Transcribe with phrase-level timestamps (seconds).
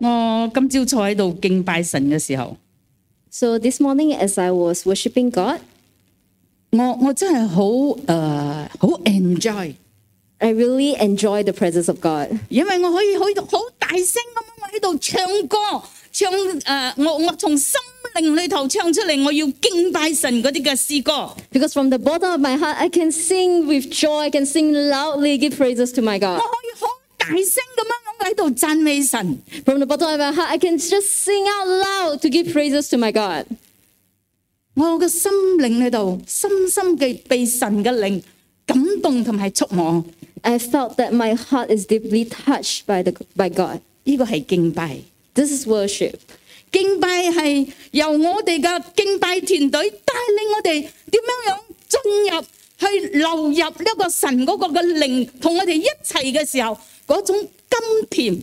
[0.00, 2.56] 我今朝坐喺度敬拜神嘅時候，
[3.30, 5.60] So this morning, as I was worshiping God,
[6.70, 8.06] 我我真係好誒
[8.78, 9.74] 好 enjoy，
[10.38, 15.56] I really enjoy the presence of God 因為我可以去到好大聲咁樣，我喺度唱歌，
[16.12, 17.80] 唱誒、呃我我從心
[18.14, 21.34] 灵里头唱出嚟，我要敬拜神嗰啲嘅诗歌。
[21.52, 24.72] because from the bottom of my heart, I can sing with joy, I can sing
[24.72, 26.38] loudly, give praises to my 我 God.
[26.38, 26.86] 可以好
[27.18, 29.38] 大声咁样我喺度赞美神。
[29.64, 32.88] From the bottom of my heart, I can just sing out loud to give praises
[32.90, 33.46] to my God.
[34.74, 38.22] 我嘅心灵里度深深嘅被神嘅灵
[38.66, 40.04] 感动同埋触摸，
[40.42, 43.80] I felt that my heart is deeply touched by the by God.
[44.04, 44.98] 呢个系敬拜。
[45.34, 46.14] This is worship.
[46.72, 52.42] 敬拜係由我哋嘅敬拜團隊帶領我哋點樣樣進入
[52.76, 57.36] 去流入呢個神嗰個嘅靈，同我哋一齊嘅時候嗰種
[57.68, 58.42] 甘甜。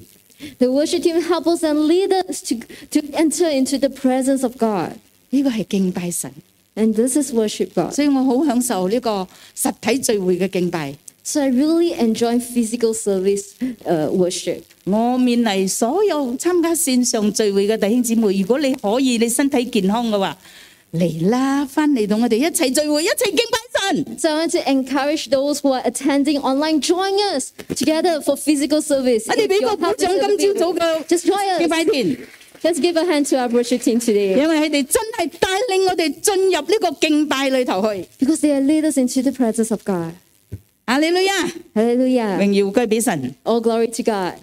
[0.58, 2.56] The worship team help us and lead us to,
[2.92, 4.94] to enter into the presence of God.
[5.30, 6.32] 呢個係敬拜神，
[6.76, 7.94] And this is worship God.
[7.94, 10.96] 所以我好享受呢個實體聚會嘅敬拜。
[11.24, 13.52] So I really enjoy physical service
[13.86, 14.62] uh, worship.
[14.86, 20.38] 我勉勵所有參加線上聚會嘅弟兄姊妹，如果你可以，你身體健康嘅話，
[20.94, 23.58] 嚟啦，翻嚟同我哋一齊聚會，一齊敬拜
[23.94, 24.18] 神。
[24.18, 28.82] So I want to encourage those who are attending online, join us together for physical
[28.82, 29.26] service.
[29.28, 31.70] 我哋俾個 If 鼓 your 掌， heart is 今朝早嘅 Just join 敬 us.
[31.70, 32.18] 拜團。
[32.64, 38.06] Let's give a hand to our worship team today 因為佢哋真係帶領我哋進入呢個敬拜裏頭去。
[38.20, 40.14] because they are lead us into the presence of God.
[40.86, 42.38] 阿利路亞， Hallelujah.
[42.38, 43.34] 榮耀歸俾神。
[43.46, 44.34] All glory to God.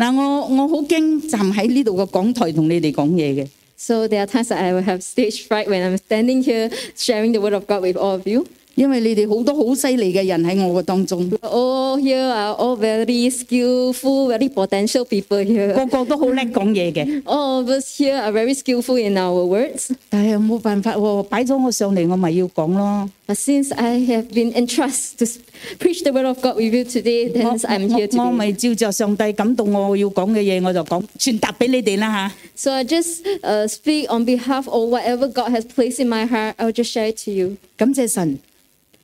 [0.00, 3.46] 嗱，我我好驚站喺呢度嘅講台同你哋講嘢嘅，
[3.78, 7.32] So there are times that I will have stage fright when I'm standing here sharing
[7.32, 8.46] the word of God with all of you.
[8.74, 15.72] 因为你哋好多好犀利嘅人喺我嘅当中， All here are all very skillful, very potential people here.
[15.74, 17.22] 个个都好叻讲嘢嘅。
[17.22, 19.88] All of us here are very skillful in our words.
[20.10, 23.08] 但系冇办法喎，摆咗我上嚟，我咪要讲咯。
[23.26, 25.38] But since I have been entrusted to s-
[25.78, 28.32] preach the word of God with you today, 我 then I'm here 我我 today.
[28.32, 36.26] 咪照着上帝感动我要讲嘅嘢，我就讲传达俾你哋啦 So I just uh, speak on behalf of whatever God has placed in my
[36.26, 36.54] heart.
[36.58, 37.56] I'll just share it to you.
[37.78, 37.86] 吓。
[37.86, 38.38] 感谢神， And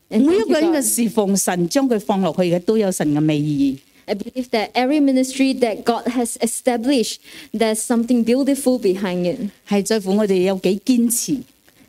[0.09, 0.85] 每一 thank 个 you, 人嘅 God.
[0.85, 3.79] 侍奉，神将佢放落去嘅都有神嘅美意。
[4.05, 7.17] I believe that every ministry that God has established,
[7.55, 9.51] there's something beautiful behind it.
[9.69, 11.35] 系在乎我哋有几坚持。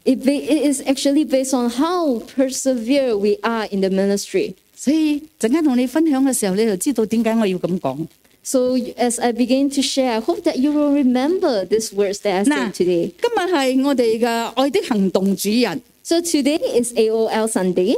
[0.05, 4.53] It, ba- it is actually based on how persevere we are in the ministry.
[4.75, 8.07] 所以阵间同你分享嘅时候，你就知道点解我要咁讲。
[8.43, 12.31] So as I begin to share, I hope that you will remember these words that
[12.33, 13.11] I 嗱， said today.
[13.19, 15.79] 今日系我哋嘅爱的行动主日。
[16.08, 17.94] so today is AOL Sunday.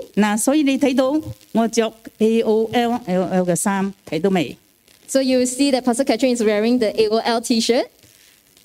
[2.19, 2.69] AOL
[3.07, 4.57] L 嘅衫，睇到未
[5.07, 7.87] ？So you see that Pastor Catherine is wearing the AOL T-shirt。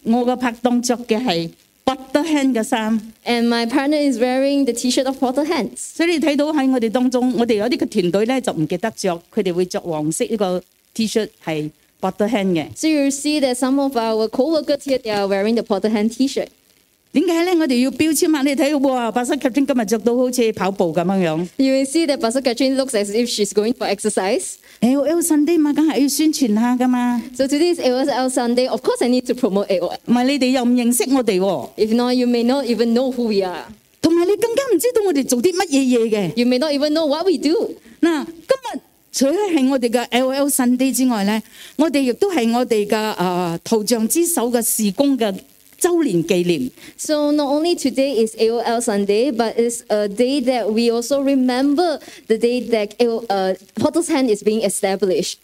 [0.03, 1.51] 我嘅拍檔着嘅係
[1.85, 2.99] Potter Hand 嘅衫。
[3.23, 5.77] And my partner is wearing the T-shirt of Potter Hands。
[5.77, 10.63] 所以你睇到喺我哋當中，我哋有啲嘅團隊咧就唔記得着，佢哋會着黃色呢個
[10.95, 11.29] T-shirt
[12.01, 12.67] Potter Hand 嘅。
[12.75, 16.47] So you see that some of our co-workers here they are wearing the Potter Hand T-shirt。
[17.14, 17.54] 點解咧？
[17.56, 18.42] 我哋要標籤啊！
[18.42, 21.36] 你睇哇，白色 Captain 今日着到好似跑步咁樣樣。
[21.56, 24.54] You will see that Pastor Catherine looks as if she's going for exercise.
[24.80, 27.20] L L Sunday 嘛，梗係要宣傳下噶嘛。
[27.36, 28.68] So today is AOL Sunday.
[28.68, 29.96] Of course, I need to promote AOL.
[30.06, 33.64] 唔係你哋又唔認識我哋喎， If not, you may not even know who we are.
[34.00, 36.32] 同埋你更加唔知道我哋做啲乜嘢嘢嘅。
[36.36, 37.74] You may not even know what we do.
[38.00, 38.80] 嗱，今日
[39.12, 41.42] 除咗係我哋嘅 L L 聖地之外咧，
[41.76, 45.34] 我哋亦都係我哋嘅誒圖像之手嘅事工嘅
[45.80, 46.70] 週年紀念。
[46.98, 51.98] So not only today is AOL Sunday, but it's a day that we also remember
[52.28, 55.34] the day that AO, uh, Porter's Hand is being established.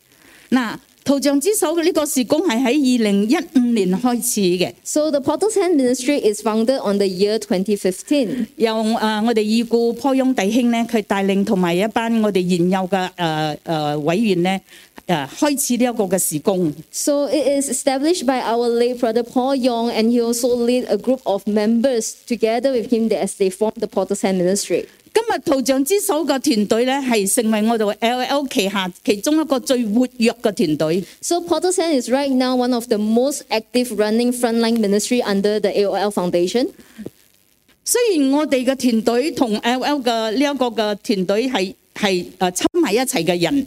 [0.50, 8.46] 嗱，圖像之手嘅呢個事工係喺二零一五年開始嘅， So the Porter's Hand Ministry is founded on the year 2015.
[8.56, 14.60] 由誒、呃我哋已故坡翁弟兄咧，佢帶領同埋一班我哋現有嘅誒誒委員咧
[15.06, 16.72] 誒開始呢一個嘅事工。
[16.90, 20.96] So it is established by our late brother Paul Young, and he also lead a
[20.96, 24.86] group of members together with him as they form the Porter's Hand Ministry.
[25.14, 31.04] 今日圖像之手嘅團隊咧，係成為我哋 L L 旗下其中一個最活躍嘅團隊。
[31.22, 35.58] So Porter's Hand is right now one of the most active running frontline ministry under
[35.58, 36.68] the AOL Foundation.
[37.84, 43.66] 雖然我哋嘅團隊同 L L 嘅呢一個嘅團隊係係誒親埋一齊嘅人，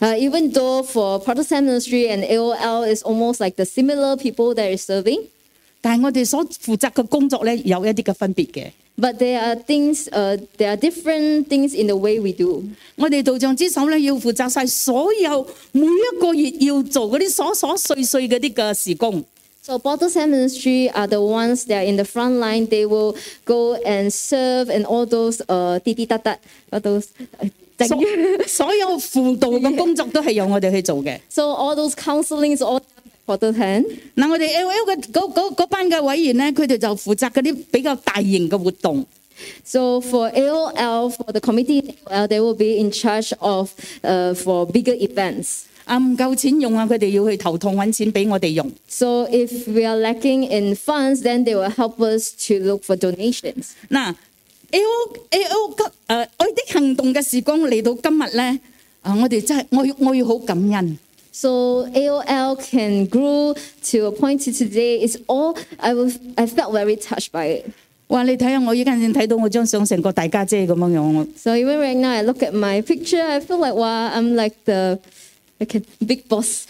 [0.00, 4.70] Uh, even though for Protestant ministry and AOL is almost like the similar people that
[4.70, 5.22] is serving,
[5.80, 8.70] 但系我哋所负责嘅工作咧有一啲嘅分别嘅。
[8.98, 12.62] But there are things, uh, there are different things in the way we do.
[12.96, 19.24] 我哋道长之手咧，要负责晒所有每一个月要做嗰啲琐琐碎碎嗰啲嘅事工。
[19.62, 22.66] So Bottles Hand Ministry are the ones that are in the front line.
[22.66, 23.16] They will
[23.46, 26.36] go and serve and all those uh, 滴滴答答,
[26.70, 27.04] all those.
[27.40, 27.48] uh,
[27.78, 27.98] 所
[28.46, 31.18] 所有輔導嘅工作都係由我哋去做嘅。
[31.28, 32.80] so all those counselings all
[33.26, 33.84] Bottles Hand.
[34.16, 39.06] 嗱，我哋 L L 嘅嗰嗰嗰班嘅委員咧，佢哋就負責嗰啲比較大型嘅活動。
[39.64, 43.70] So for AOL, for the committee, in AOL, they will be in charge of
[44.02, 45.62] uh, for bigger events.
[45.86, 48.70] 啊，唔夠錢用啊，佢哋要去頭痛揾錢俾我哋用。
[48.88, 52.96] So if we are lacking in funds, then they will help us to look for
[52.96, 53.68] donations.
[53.88, 54.14] 嗱
[54.74, 54.80] ，L
[55.30, 58.60] L 誒愛的行動嘅時光嚟到今日咧，
[59.02, 60.98] 啊，我哋真係我要我要好感恩。
[61.32, 64.98] So AOL can grow to a point to today.
[65.06, 66.18] It's all I was.
[66.36, 67.64] I felt very touched by it.
[68.08, 68.24] 哇！
[68.24, 73.22] 你睇下我依家先睇到我張相成個大家姐咁樣樣， So even right now, I look at my picture.
[73.22, 75.23] I feel like wow, I'm like the like a
[76.06, 76.64] big boss.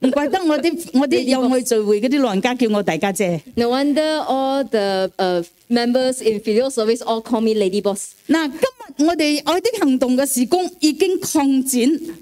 [0.00, 3.40] 唔怪得我啲我啲有去聚會嗰啲老人家叫我大家姐。
[3.56, 8.12] no wonder all the uh, members in filial service all call me lady boss.
[8.28, 12.14] 嗱，今日我哋愛的行動嘅時工已經擴展，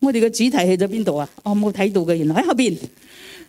[0.00, 1.28] 我哋嘅主題去咗邊度啊？
[1.42, 2.86] 我冇睇到嘅，原來喺後邊 So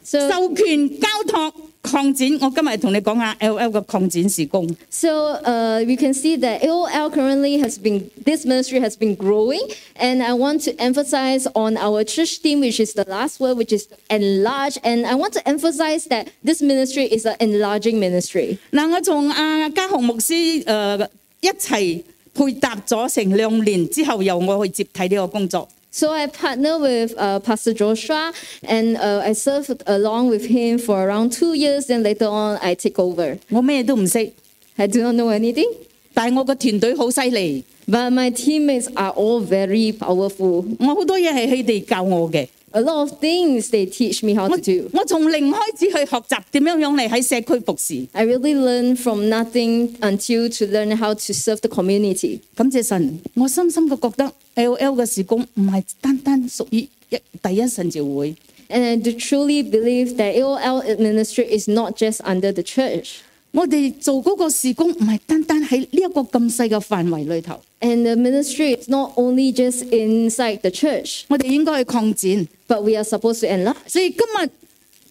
[0.08, 1.52] 授權交託
[1.84, 2.40] 擴展。
[2.42, 4.68] 我今日同你講下 L L 嘅擴展時工。
[4.90, 9.62] So uh, we can see that AOL currently has been, this ministry has been growing.
[9.96, 13.74] And I want to emphasize on our church team, which is the last word, which
[13.74, 14.78] is enlarge.
[14.84, 18.58] And I want to emphasize that this ministry is an enlarging ministry.
[18.72, 21.10] 嗱，我同阿嘉雄牧師誒、呃
[21.42, 22.02] 一齊
[22.34, 25.68] 配搭咗成兩年之後，由我去接替呢個工作。
[25.92, 28.34] So I partner with uh, Pastor Joshua
[28.68, 31.86] and uh, I served along with him for around two years.
[31.86, 33.38] Then later on, I take over.
[33.52, 34.32] 我咩都唔识，
[34.76, 35.68] I do not know anything,
[36.16, 40.66] 但系我个团队好犀利， but my teammates are all very powerful.
[40.80, 42.48] 我好多嘢系佢哋教我嘅。
[42.72, 44.90] A lot of things they teach me how 我 to do.
[44.94, 48.08] 我从零开始去学习点样样嚟喺社区服侍。
[48.14, 52.40] I really learned from nothing until to learn how to serve the community.
[52.56, 58.36] 感谢神，我深深嘅觉得 L L 嘅事工唔系单单属于一第一神召会，
[58.70, 63.18] And I do truly believe that AOL ministry is not just under the church.
[63.52, 72.48] 我哋做嗰個事工唔係單單喺呢一個咁細嘅範圍裏頭， And the ministry is not only just inside the church, 我哋應該去擴展。
[72.68, 73.76] but we are supposed to enlarge.
[73.88, 74.50] 所以今日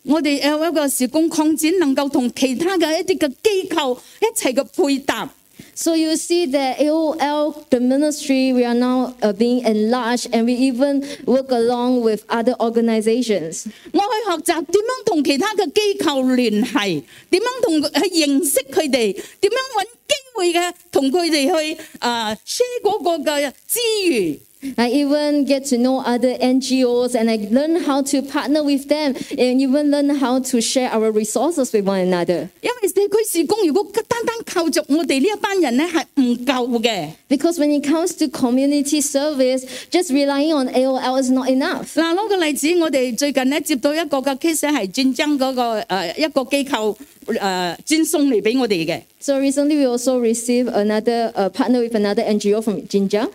[0.05, 5.33] 我哋 L L 嘅事工擴展，能夠同其他嘅一啲嘅機構一齊嘅配搭。
[5.77, 10.55] So you see that AOL, the ministry, we are now uh, being enlarged and we
[10.55, 13.67] even work along with other organizations.
[13.93, 24.39] 我去学习点样同其他嘅机构联系，点样同佢去认识佢哋，点样揾机会嘅同佢哋去啊 share 嗰个嘅资源。
[24.78, 29.16] I even get to know other NGOs and I learn how to partner with them
[29.38, 32.50] and even learn how to share our resources with one another.
[37.30, 41.96] Because when it comes to community service, just relying on AOL is not enough.
[49.20, 53.32] So case recently we also received another uh, partner with another NGO from Jinjang.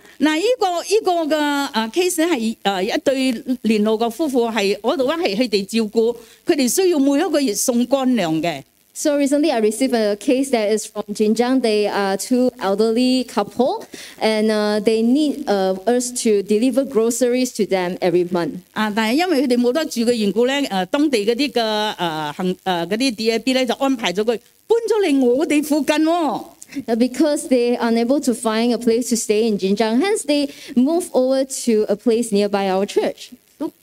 [1.21, 8.63] 嘅誒 case 係誒一對年老嘅夫婦係嗰度咧係佢哋照顧，佢哋需要每一個月送乾糧嘅。
[8.93, 11.61] So recently I received a case that is from Jinjiang.
[11.61, 13.85] They are two elderly couple
[14.19, 18.53] and uh, they need uh, us to deliver groceries to them every month.
[18.73, 21.61] 啊，但係因為佢哋冇得住嘅緣故咧，誒、當地嗰啲嘅
[21.95, 26.43] 誒行誒嗰啲 DAB 咧就安排咗佢搬咗嚟我哋附近喎、 Uh,
[26.88, 30.48] Uh, because they are unable to find a place to stay in Jinjang, hence they
[30.74, 33.30] move over to a place nearby our church.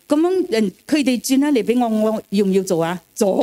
[0.08, 3.00] 咁樣人佢哋轉得嚟俾我，我要唔要做啊？
[3.16, 3.38] 做，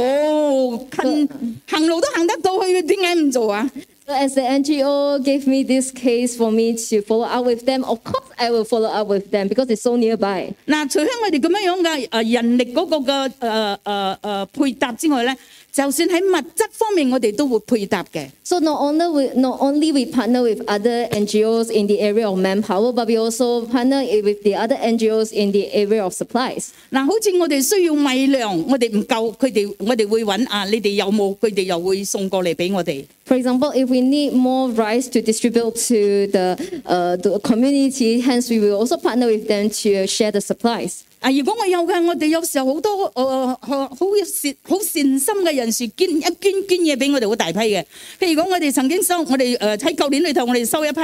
[0.96, 1.28] 行
[1.66, 3.70] 行路都行得到去，點解唔做啊
[4.06, 7.98] ？So as the NGO gave me this case for me to follow up with them, of
[8.04, 10.52] course I will follow up with them because it's so nearby.
[10.66, 15.36] 嗱，除咗我哋咁樣樣嘅誒人力嗰個嘅誒誒誒配搭之外咧，
[15.75, 18.27] 就算喺物质方面，我哋都会配搭嘅。
[18.43, 22.37] So not only we, not only we partner with other NGOs in the area of
[22.37, 26.69] manpower, but we also partner with the other NGOs in the area of supplies.
[26.91, 31.33] 嗱，好似我哋需要米粮，我哋唔够，佢哋我哋会揾啊，你哋有冇？
[31.37, 33.05] 佢哋又会送过嚟俾我哋。
[33.25, 38.49] For example, if we need more rice to distribute to the, uh, the community, hence
[38.49, 41.03] we will also partner with them to share the supplies.
[41.25, 43.15] 啊，如果我有嘅，我哋有時候好多誒
[43.61, 47.83] 好好善好善心嘅人士捐一捐捐嘢俾我哋好大批嘅。
[48.19, 50.99] 譬如講，我哋曾經收我哋誒喺舊年裏頭，我哋收一批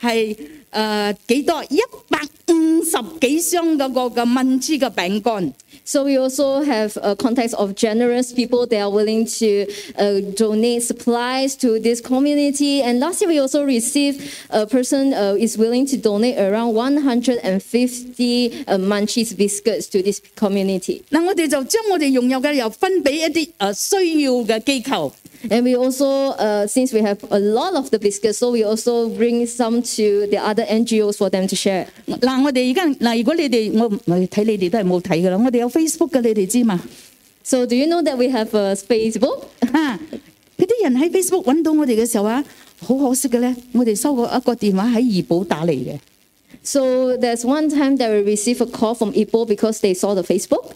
[0.00, 0.36] 係
[0.70, 2.20] 誒幾多一百
[2.52, 5.52] 五十幾箱嗰個嘅蚊滋嘅餅乾。
[5.87, 8.67] So we also have a context of generous people.
[8.67, 9.65] that are willing to
[9.97, 12.81] uh, donate supplies to this community.
[12.81, 18.65] And last year we also received a person uh, is willing to donate around 150
[18.67, 21.05] uh, Munchy's biscuits to this community.
[25.51, 29.09] And we also, uh, since we have a lot of the biscuits, so we also
[29.09, 31.87] bring some to the other NGOs for them to share.
[35.76, 36.80] Facebook 嘅，你哋知嘛？
[37.44, 39.42] So do you know that we have a Facebook?
[39.72, 39.98] 啊，
[40.58, 42.44] 嗰啲人喺 Facebook 揾到我哋嘅時候啊，
[42.80, 45.98] 好可惜嘅咧，我哋收過一個電話喺怡保打嚟嘅。
[46.64, 50.22] So there's one time that we received a call from Ipoh because they saw the
[50.22, 50.66] Facebook.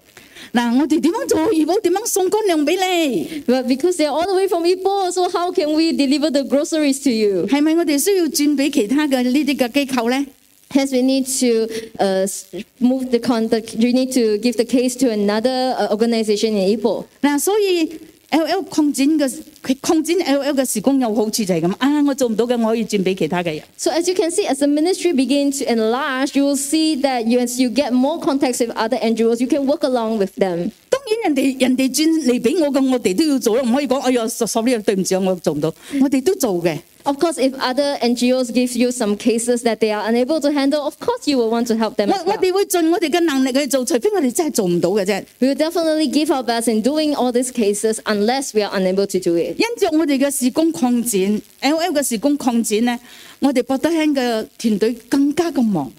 [0.52, 1.78] 嗱，我哋點樣做怡保？
[1.80, 3.42] 點樣送乾糧俾你？
[3.46, 7.02] But because they're all the way from Ipoh, so how can we deliver the groceries
[7.04, 7.46] to you?
[7.46, 10.26] 係咪我哋需要轉俾其他嘅呢啲嘅機構咧？
[10.70, 11.68] Hence, we need to
[12.00, 12.46] uh, s-
[12.80, 13.76] move the contact.
[13.76, 17.04] We need to give the case to another uh, organization in Ipoh.
[17.22, 17.88] 嗱，所以
[18.30, 19.32] L L 扩展嘅
[19.80, 22.02] 扩展 L L 嘅时工有好处就系咁啊！
[22.04, 23.62] 我做唔到嘅，我可以转俾其他嘅人。
[23.78, 27.26] So as you can see, as the ministry begins to enlarge, you will see that
[27.28, 30.72] you, as you get more contacts with other NGOs, you can work along with them.
[30.90, 35.72] 当然人哋人哋转嚟俾我嘅，我哋都要做咯，唔可以讲哎呀，sorry 对唔住啊，我做唔到，
[36.02, 36.76] 我哋都做嘅。
[37.04, 40.82] Of course, if other NGOs give you some cases that they are unable to handle,
[40.84, 42.38] of course you will want to help them 我 as 我 well.
[42.40, 45.22] 哋会尽我哋嘅能力去做，除非我哋真系做唔到嘅啫。
[45.38, 49.06] We will definitely give our best in doing all these cases unless we are unable
[49.06, 49.54] to do it.
[49.56, 52.98] 因着我哋嘅事工扩展，L L 嘅事工扩展咧，
[53.38, 55.92] 我哋博德兴嘅团队更加咁忙。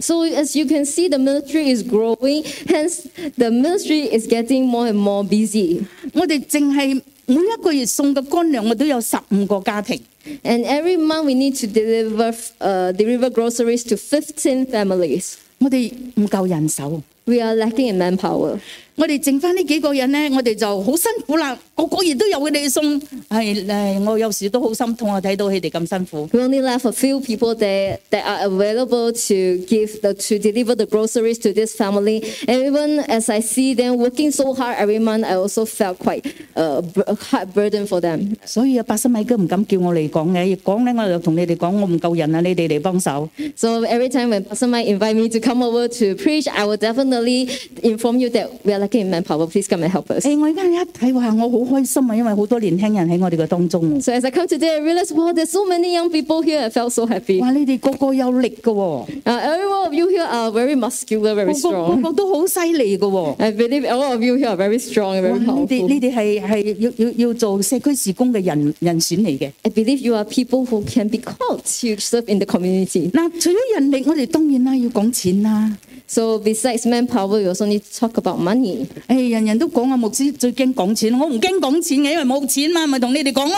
[0.00, 2.42] So as you can see, the ministry is growing.
[2.66, 5.82] Hence, the ministry is getting more and more busy.
[6.14, 10.00] 我哋净系 每一個月送嘅乾糧，我都有十五個家庭。
[10.42, 15.34] And every month we need to deliver uh, deliver groceries to 15 families.
[15.58, 18.58] 我哋唔夠人手， We are lacking in manpower.
[18.96, 21.56] 我哋剩翻呢几个人咧，我哋就好辛苦啦。
[21.76, 25.20] 个个月都有佢哋送，系诶，我有时都好心痛啊！
[25.20, 26.28] 睇到佢哋咁辛苦。
[26.32, 30.74] We only left a few people there that are available to give the, to deliver
[30.74, 32.24] the groceries to this family.
[32.48, 36.26] And even as I see them working so hard every month, I also felt quite
[36.56, 38.34] uh, bur- a hard burden for them.
[38.44, 43.28] 所以啊，八十米哥唔敢叫我嚟讲嘅，讲咧我就同你哋讲，我唔够人啊，你哋嚟帮手。
[43.54, 46.76] So every time when Pastor Mike invite me to come over to preach, I will
[46.76, 49.46] definitely inform you that we are lacking in manpower.
[49.46, 50.24] Please come and help us.
[50.26, 54.00] 诶、我而家一睇话，我好开心啊，因为好多年轻人喺我哋嘅当中。
[54.00, 56.60] So as I come today, I realized, wow, there's so many young people here.
[56.60, 57.40] I felt so happy.
[57.40, 57.50] 哇！
[57.52, 62.02] 你哋个个有力嘅喎， Uh, every one of you here are very muscular, 个 very 个个 strong.
[62.02, 63.34] 个都好犀利嘅喎。
[63.38, 65.88] I believe all of you here are very strong and 哇 very 你哋 powerful.
[65.88, 69.50] 你哋系系要要要做社区事工嘅人人选嚟嘅。
[69.62, 73.10] I believe you are people who can be called to serve in the community.
[73.10, 75.76] 嗱，除咗人力，我哋当然啦要讲钱啦。
[76.12, 78.86] So besides manpower, we also need to talk about money.
[79.08, 83.54] 诶、人人都讲啊，牧师最惊讲钱，我唔惊讲钱嘅，因为冇钱嘛，咪同你哋讲咯。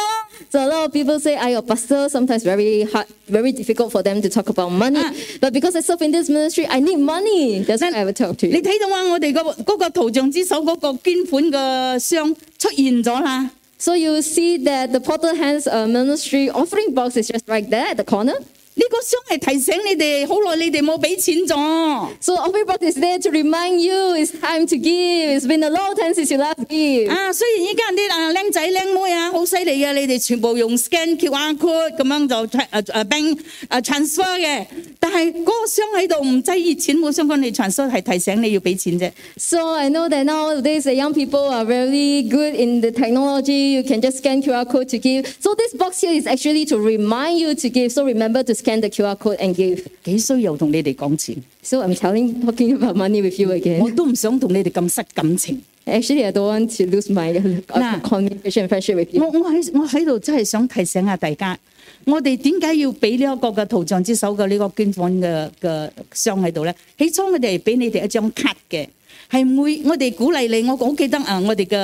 [0.50, 2.08] So a lot of people say, I am a pastor.
[2.08, 4.98] Sometimes very hard, very difficult for them to talk about money.
[4.98, 5.12] Ah.
[5.40, 7.62] But because I serve in this ministry, I need money.
[7.62, 8.60] That's why I will talk to 你 you.
[8.62, 13.50] 睇到啊，我哋个嗰个图像之手嗰个捐款嘅箱出现咗啦。
[13.78, 17.86] So you see that the Porter Hands uh, ministry offering box is just right there
[17.86, 18.34] at the corner.
[18.74, 22.08] 呢、个箱系提醒你哋，好耐你哋冇俾钱咗。
[22.20, 25.36] So offering box is there to remind you it's time to give.
[25.36, 27.10] It's been a long time since you last give.
[27.10, 34.66] 啊，虽然依家啲啊僆仔僆妹啊好犀利嘅，你哋全部用 scan QR code 咁样就诶诶 bank 诶 transfer 嘅，
[34.98, 39.10] 但系嗰个箱喺度唔挤热钱冇相干，你 transfer 系提醒你要俾钱啫。
[39.36, 43.74] So I know that nowadays the young people are very good in the technology.
[43.74, 45.26] You can just scan QR code to give.
[45.40, 47.90] So this box here is actually to remind you to give.
[47.92, 49.82] So remember to scan the QR code and give.
[50.04, 53.94] 幾衰又同你哋講錢， So I'm telling, talking about money with you 我 again.
[53.94, 55.60] 都唔想同你哋咁失感情。
[55.86, 57.98] Actually, I don't want to lose my uh, Nah.
[58.00, 59.40] communication and friendship with 我 you.
[59.42, 61.56] 我喺我喺度真係想提醒下大家，
[62.04, 66.74] 我哋點解要俾呢一個嘅圖像之手嘅呢個捐款嘅嘅箱喺度咧？
[66.98, 68.86] 起初我哋係俾你哋一張卡嘅，
[69.30, 70.68] 係每我哋鼓勵你。
[70.68, 71.76] 我好記得啊，我哋嘅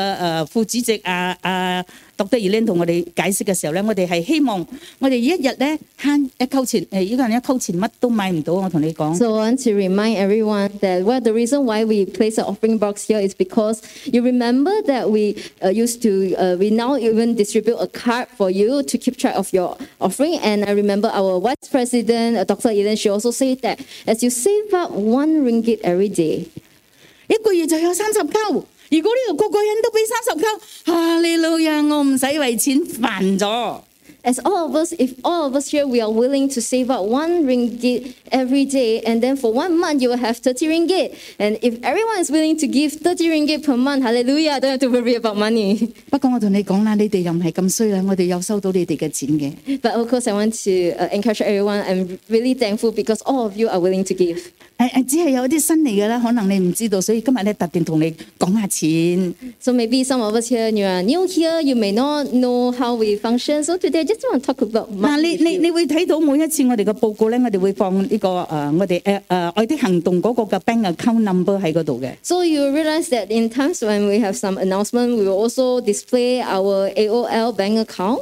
[0.42, 1.84] 誒副主席啊啊
[2.20, 2.38] Dr.
[2.38, 4.66] Elaine 同我哋解释嘅时候咧，我哋系希望
[4.98, 8.54] 我哋一日咧慳一沟钱，诶一个人一沟钱乜都买唔到。
[8.54, 9.14] 我同你讲。
[9.14, 12.78] So I want to remind everyone that well, the reason why we place an offering
[12.78, 17.34] box here is because you remember that we uh, used to, uh, we now even
[17.34, 20.38] distribute a card for you to keep track of your offering.
[20.42, 22.70] And I remember our Vice President, uh, Dr.
[22.70, 26.46] Eden, she also said that as you save up one ringgit every day,
[27.28, 28.62] 一个月就有三十沟。
[28.90, 33.80] 如果呢度個個人都俾三十溝，哈利路亞，我唔使為錢煩咗。
[34.24, 37.04] As all of us, if all of us here, we are willing to save up
[37.04, 41.14] one ringgit every day, and then for one month you will have 30 ringgit.
[41.38, 44.88] And if everyone is willing to give 30 ringgit per month, hallelujah, don't have to
[44.88, 45.92] worry about money.
[46.10, 49.52] 不过我同你讲啦，你哋又唔系咁衰啦，我哋有收到你哋嘅钱嘅。
[49.80, 51.84] But of course, I want to uh, encourage everyone.
[51.84, 54.40] I'm really thankful because all of you are willing to give.
[54.78, 59.34] 诶诶，只系有啲新嚟嘅啦，可能你唔知道，所以今日咧特定同你讲下钱。
[59.60, 62.96] So maybe some of us here, you are new here, you may not know how
[62.96, 63.62] we function.
[63.62, 65.44] So today, I just want to talk about 嗱，你 money.
[65.44, 72.12] 你你會睇到每一次我哋嘅報告咧，我哋會放呢、個誒、呃我哋誒誒愛的行動嗰個嘅 bank account number 喺嗰度嘅。
[72.22, 75.80] So you will realize that in times when we have some announcement, we will also
[75.80, 78.20] display our AOL bank account.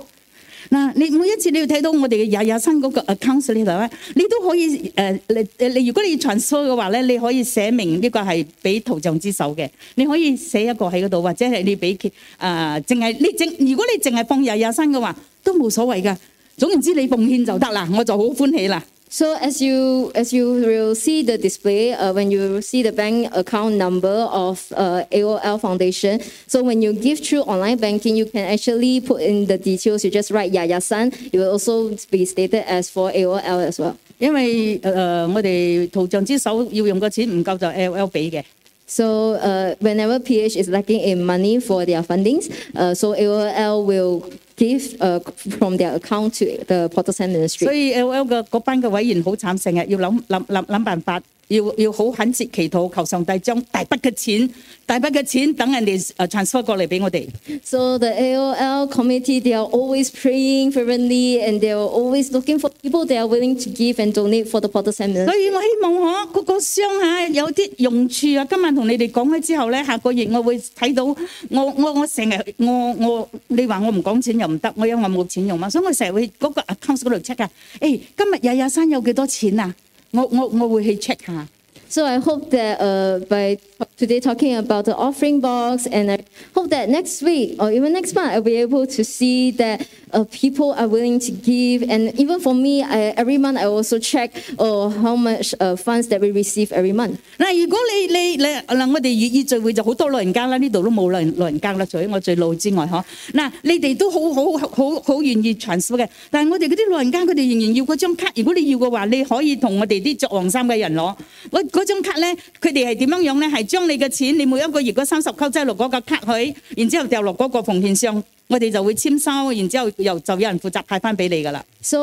[0.71, 12.11] 嗱，你每一次你要睇到我哋嘅廿廿三嗰個 account 呢度咧，你都可以誒、呃你誒你如果你要 transfer 嘅話咧，你可以寫明呢個係俾圖像之手嘅，你可以寫一個喺嗰度，或者係你俾誒
[12.41, 16.19] 淨係你淨如果你淨係放廿廿三嘅話， 都冇所谓噶。
[16.57, 18.83] 总言之，你奉献就得啦，我就好欢喜啦。
[19.11, 23.29] So as you as you will see the display uh, when you see the bank
[23.33, 26.21] account number of uh, AOL Foundation.
[26.49, 30.03] So when you give through online banking, you can actually put in the details.
[30.05, 31.13] You just write Yaya San.
[31.33, 33.95] It will also be stated as for AOL as well.
[34.19, 38.43] 因为诶、呃我哋图像之手要用嘅钱唔够就 L L 俾嘅。
[38.87, 44.23] So uh, whenever PH is lacking in money for their fundings, uh, so AOL will
[44.59, 45.21] give uh,
[45.59, 47.65] from their account to the Portal Sand Ministry.
[47.65, 54.49] 所以 L L 嘅嗰班嘅委員好慘，成日要諗諗諗諗辦法，要要好懇切祈禱，求上帝將大筆嘅錢、
[54.87, 57.27] 大筆嘅錢等人哋誒 transfer 過嚟俾我哋。
[57.63, 62.71] So the AOL committee, they are always praying fervently and they are always looking for
[62.83, 65.47] people they are willing to give and donate for the Portal Sand 所 Ministry.
[65.47, 68.45] 以我希望我嗰個商嚇有啲用處啊！
[68.49, 71.17] 今晚同你哋講咗之後咧，下個月我會睇到我
[71.51, 77.51] 我我成日我我你話我唔講錢又 唔得，我因為我冇錢用嘛，所以我成日會嗰個 account 嗰度 check 啊。
[77.81, 79.75] 誒，今日廿廿三有幾多錢啊？
[80.13, 81.47] 我我我會去 check 下。
[81.89, 83.57] So I hope that uh, by
[83.97, 88.15] today talking about the offering box, and I hope that next week or even next
[88.15, 91.83] month, I'll be able to see that uh, people are willing to give.
[91.89, 96.09] And even for me, I, every month I also check uh, how much uh, funds
[96.09, 97.19] that we receive every month.
[97.39, 103.03] 嗱，如果你你你嗱，我哋粤语聚会就好多老人家啦，呢度都冇老人老人家啦，除咗我最老之外，嗬。
[103.33, 108.31] 嗱，你哋都好好好好愿意 transfer 嘅，但系我哋嗰啲老人家佢哋仍然要嗰张卡。
[108.37, 111.15] 如果你要嘅话，你可以同我哋啲着黄衫嘅人攞。
[111.51, 113.49] 嗰嗰张卡咧，佢哋系点样样咧？
[113.49, 118.58] 系 將你嘅錢，你每一個月嗰三十溝擠落嗰個卡去，然之後掉落嗰個奉獻箱， So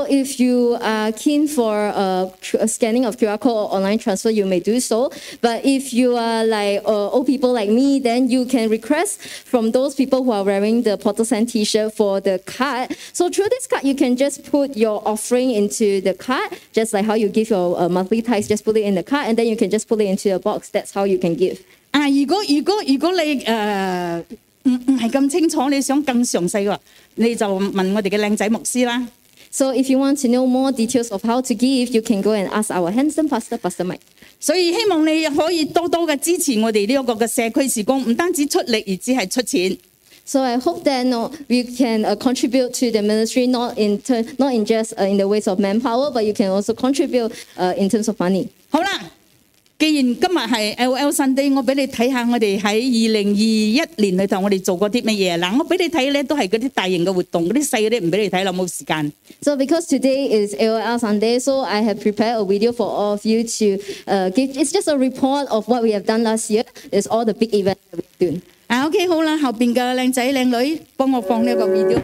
[0.09, 4.61] if you are keen for a scanning of QR code or online transfer, you may
[4.61, 5.11] do so.
[5.41, 9.73] But if you are like uh, old people like me, then you can request from
[9.73, 12.97] those people who are wearing the Potter's Hand T-shirt for the card.
[13.13, 17.07] So through this card, you can just put your offering into the card, just like
[17.07, 19.49] how you give your uh, monthly tithes, just put it in the card, and then
[19.49, 20.69] you can just put it into a box.
[20.69, 21.65] That's how you can give.
[21.97, 22.11] 啊！
[22.11, 24.23] 如果如果如果你誒、呃、
[24.65, 26.80] 唔唔係咁清楚，你想更詳細嘅話，
[27.15, 29.08] 你就問我哋嘅靚仔牧師啦。
[29.54, 32.32] So if you want to know more details of how to give, you can go
[32.32, 34.00] and ask our handsome pastor, Pastor Mike.
[34.39, 39.78] 所以希望你可以多多嘅支持我哋呢一個嘅社區事工，唔單止出力，而只係出錢。
[40.24, 44.24] So I hope that no, we can uh, contribute to the ministry not in ter-
[44.38, 47.74] not in just uh, in the ways of manpower, but you can also contribute uh,
[47.78, 48.48] in terms of money.
[48.70, 49.12] 好啦，
[49.80, 55.39] 既然今日係 L L Sunday，我俾你睇下我哋喺二零二一年裏頭我哋做過啲乜嘢。
[55.39, 59.12] 嗱，我俾你睇咧都係嗰啲大型嘅活動，嗰啲細嗰啲唔俾你睇啦，冇時間。
[59.41, 63.26] So because today is AOL Sunday, so I have prepared a video for all of
[63.26, 64.56] you to uh, give.
[64.56, 66.63] It's just a report of what we have done last year.
[66.91, 68.41] It's all the big events that we've done.
[68.67, 72.00] 啊，OK，好啦，後邊嘅靚仔靚女幫我放呢個 video。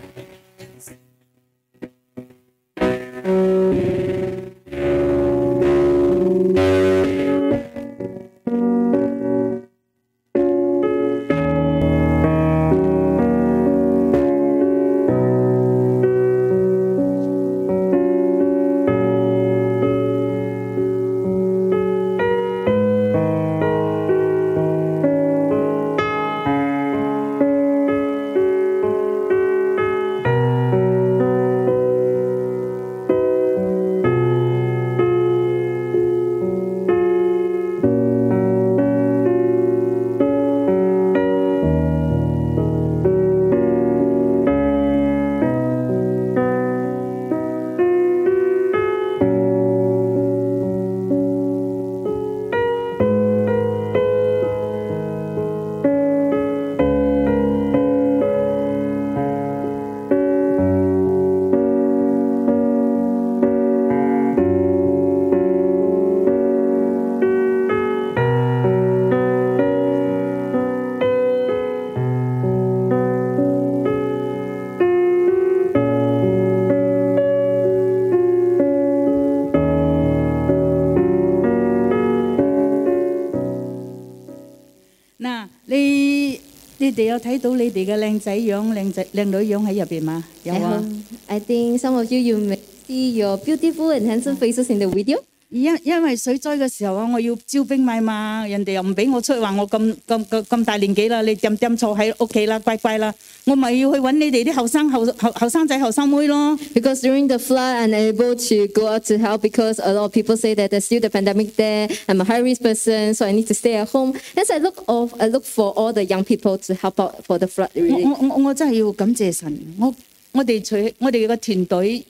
[86.91, 90.23] 你哋有睇到你哋嘅靚仔樣、靚仔靚女樣喺入邊嘛？
[90.43, 94.37] 有 I, 啊 hope- I think some of you you may see your beautiful and handsome
[94.37, 95.19] faces in the video.
[95.61, 103.13] 因因為水災嘅時候啊，我要招兵買馬，人哋又唔俾我出去，話我咁咁咁咁大年紀啦，你掂掂坐喺屋企啦，乖乖啦，
[103.45, 106.57] 我咪要去揾你哋啲後生後後後生仔後生妹咯。
[106.73, 110.11] Because during the flood, I'm unable to go out to help because a lot of
[110.11, 111.87] people say that there's still the pandemic there.
[112.07, 114.19] I'm a high risk person, so I need to stay at home.
[114.35, 117.39] As I look off, I look for all the young people to help out for
[117.39, 118.03] the flood 我 relief.
[118.19, 119.95] 我我我真係要感謝神，我
[120.33, 122.03] 我哋除我哋個團隊，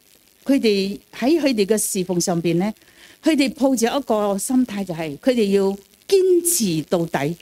[0.44, 2.74] 佢哋喺佢哋嘅侍奉上邊咧，
[3.24, 5.76] 佢哋抱住一个心态就系佢哋要
[6.08, 7.36] 坚持到底。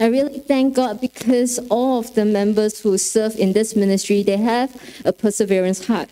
[0.00, 4.36] I really thank God because all of the members who serve in this ministry, they
[4.38, 4.68] have
[5.04, 6.06] a perseverance heart.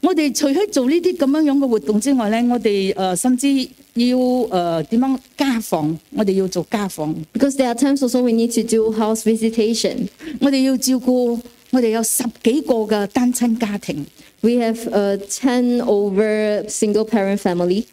[0.00, 3.48] 我哋除咗做呢啲咁样样嘅活动之外咧，我哋诶、呃甚至
[3.94, 10.08] 要诶点、样家访，我哋要做家访， Because there are times also we need to do house visitation.
[10.40, 11.38] 我哋要照顾
[11.72, 14.06] 我哋有十几个嘅单亲家庭，
[14.40, 17.84] We have a 10 over single parent family.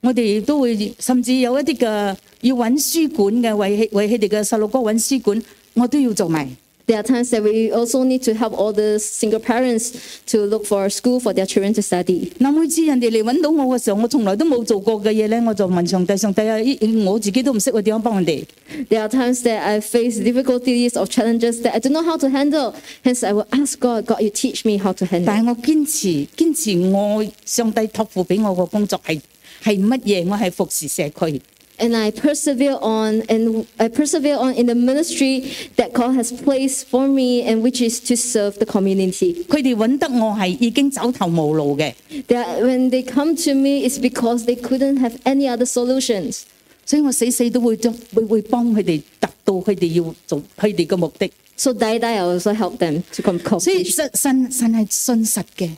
[0.00, 5.42] 我哋亦都會甚至有一啲嘅要揾書館嘅，為佢為佢哋嘅細路哥揾書館，
[5.74, 6.48] 我都要做埋。
[6.88, 9.94] There are times that we also need to help all the single parents
[10.26, 12.30] to look for a school for their children to study.
[12.38, 18.44] 嗱，每次人哋嚟揾到我嘅时候，我从来都冇做过嘅嘢咧，我就问上帝：上帝啊，咦我自己都唔识我点样帮人哋。
[18.90, 22.28] There are times that I face difficulties or challenges that I don't know how to
[22.28, 22.74] handle.
[23.02, 25.24] Hence, I will ask God, God, you teach me how to handle.
[25.24, 29.18] 但系我坚持坚持我上帝托付俾我个工作系
[29.62, 30.28] 系乜嘢？
[30.28, 31.40] 我系服侍社区。
[31.78, 36.86] And I persevere on, and I persevere on in the ministry that God has placed
[36.86, 39.44] for me, and which is to serve the community.
[39.48, 41.92] 佢哋揾得我系已经走投无路嘅，
[42.28, 46.42] That when they come to me, it's because they couldn't have any other solutions.
[46.86, 51.28] 所以我死死都会将会会帮佢哋达到佢哋要做佢哋嘅目的。
[51.56, 53.94] So die die, I also help them to come 所以 accomplish.
[53.96, 55.70] 神神神系信实嘅，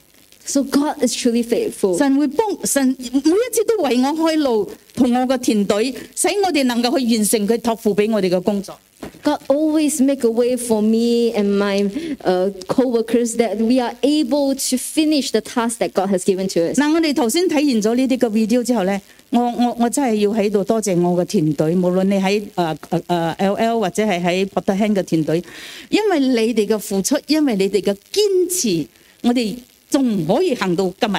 [0.48, 1.98] So God is truly faithful.
[1.98, 8.78] 神會幫神每一次都為我開路，同我個團隊，使我哋能夠去完成佢託付俾我哋嘅工作。
[9.24, 11.82] God always make a way for me and my
[12.24, 16.60] uh, co-workers that we are able to finish the task that God has given to
[16.72, 16.78] us.
[16.78, 25.42] 嗱，我哋頭先睇完咗呢啲嘅 video 之後咧，我我我真係要喺度多謝我嘅團隊，無論你喺誒誒誒 LL 或者係喺 Porter Hand 嘅團隊，
[25.90, 28.86] 因為你哋嘅付出，因為你哋嘅堅持，
[29.22, 29.56] 我哋
[29.90, 31.16] 仲唔可以行到今日。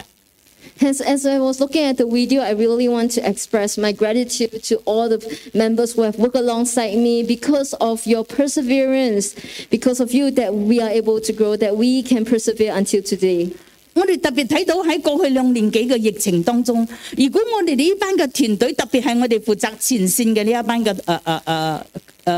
[0.79, 4.61] Hence, as I was looking at the video, I really want to express my gratitude
[4.69, 5.17] to all the
[5.53, 9.33] members who have worked alongside me because of your perseverance,
[9.71, 13.49] because of you that we are able to grow, that we can persevere until today.
[13.95, 16.87] 我哋特別睇到喺過去兩年幾嘅疫情當中，
[17.17, 21.81] 如果我哋呢班嘅團隊，特別係我哋負責前線嘅呢一班嘅誒誒誒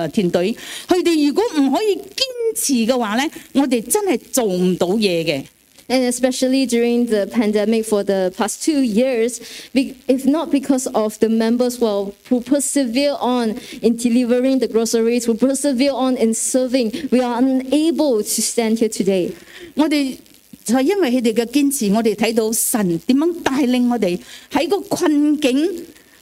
[0.07, 0.55] 誒團隊，
[0.87, 5.43] 佢哋如果唔可以堅持嘅話咧，我哋真係做唔到嘢嘅。
[5.91, 9.39] And especially during the pandemic for the past two years,
[9.73, 14.67] be- if not because of the members who, are- who persevere on in delivering the
[14.67, 19.31] groceries, who persevere on in serving, we are unable to stand here today.
[19.75, 20.15] 我哋
[20.63, 24.19] 就系因为佢哋嘅坚持，我哋睇到神点样带领我哋
[24.51, 25.57] 喺个困境、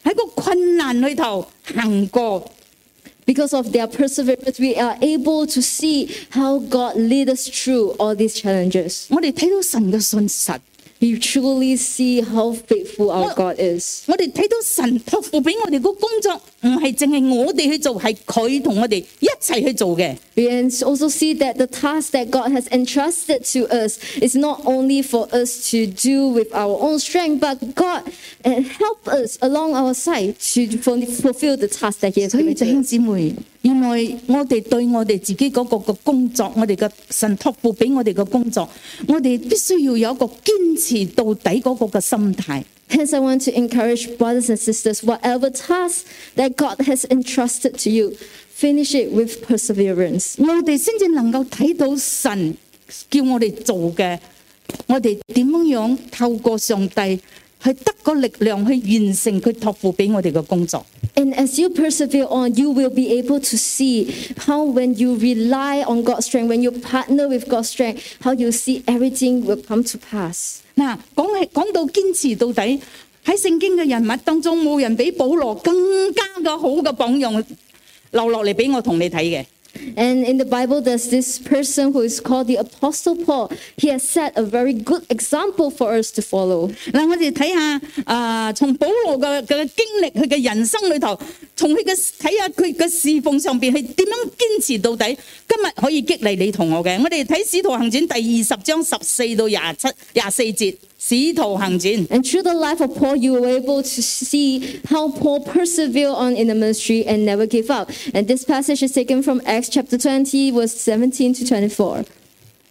[0.06, 2.52] 喺个困难里头行过。
[3.26, 8.16] Because of their perseverance, we are able to see how God lead us through all
[8.16, 9.08] these challenges.
[9.10, 10.60] 我哋睇到神嘅信实，
[11.02, 14.02] We truly see how faithful our Well- God is.
[14.08, 20.16] 我哋睇到神托付俾我哋个工作，唔系净系我哋去做，系佢同我哋一齐去做嘅。
[20.36, 24.62] We can also see that the task that God has entrusted to us is not
[24.66, 28.02] only for us to do with our own strength, but God
[28.44, 32.44] uh, help us along our side to ful- fulfill the task that He has 所以
[32.44, 32.88] given 弟 to 兄 us.
[32.90, 33.90] 姊妹， 原來
[34.28, 38.68] 我哋對我哋自己嗰個嘅工作，我哋嘅神託付俾我哋嘅工作，
[39.08, 42.64] 我哋必須要有一個堅持到底嗰個嘅心態。
[42.90, 46.06] Hence, I want to encourage brothers and sisters, whatever task
[46.38, 48.14] that God has entrusted to you,
[48.58, 50.36] finish it with perseverance.
[50.38, 52.56] 我哋先至能夠睇到神
[53.10, 54.18] 叫我哋做嘅，
[54.88, 57.20] 我哋點樣樣透過上帝
[57.64, 60.86] 去得個力量去完成佢託付俾我哋嘅工作。
[61.16, 64.08] And as you persevere on, you will be able to see
[64.46, 68.52] how, when you rely on God's strength, when you partner with God's strength, how you
[68.52, 70.60] see everything will come to pass.
[70.76, 72.80] 嗱，講起講到堅持到底，
[73.26, 75.74] 喺聖經嘅人物當中，冇人比保羅更
[76.14, 77.44] 加嘅好嘅榜樣
[78.12, 79.46] 留落嚟俾我同你睇嘅。
[79.96, 83.52] And in the Bible, there's this person who is called the Apostle Paul.
[83.78, 86.72] He has set a very good example for us to follow.
[86.92, 91.16] 嗱，我哋睇下啊，從保羅嘅嘅經歷，佢嘅人生裏頭，
[91.56, 95.06] 從 從佢嘅睇下佢嘅侍奉上邊係點樣堅持到底。
[95.48, 100.56] 今日可以激勵你同我嘅，我哋睇《使徒行傳》第二十章十四到廿七、廿四節，《
[101.02, 102.08] 使徒行传》。
[102.08, 106.36] And through the life of Paul, you were able to see how Paul persevered on
[106.36, 107.90] in the ministry and never gave up.
[108.14, 112.06] And this passage is taken from Acts chapter 20, verse 17 to 24.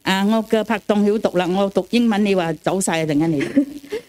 [0.03, 3.41] 啊，我嘅拍档晓读啦，我读英文，你话走晒，阵间你。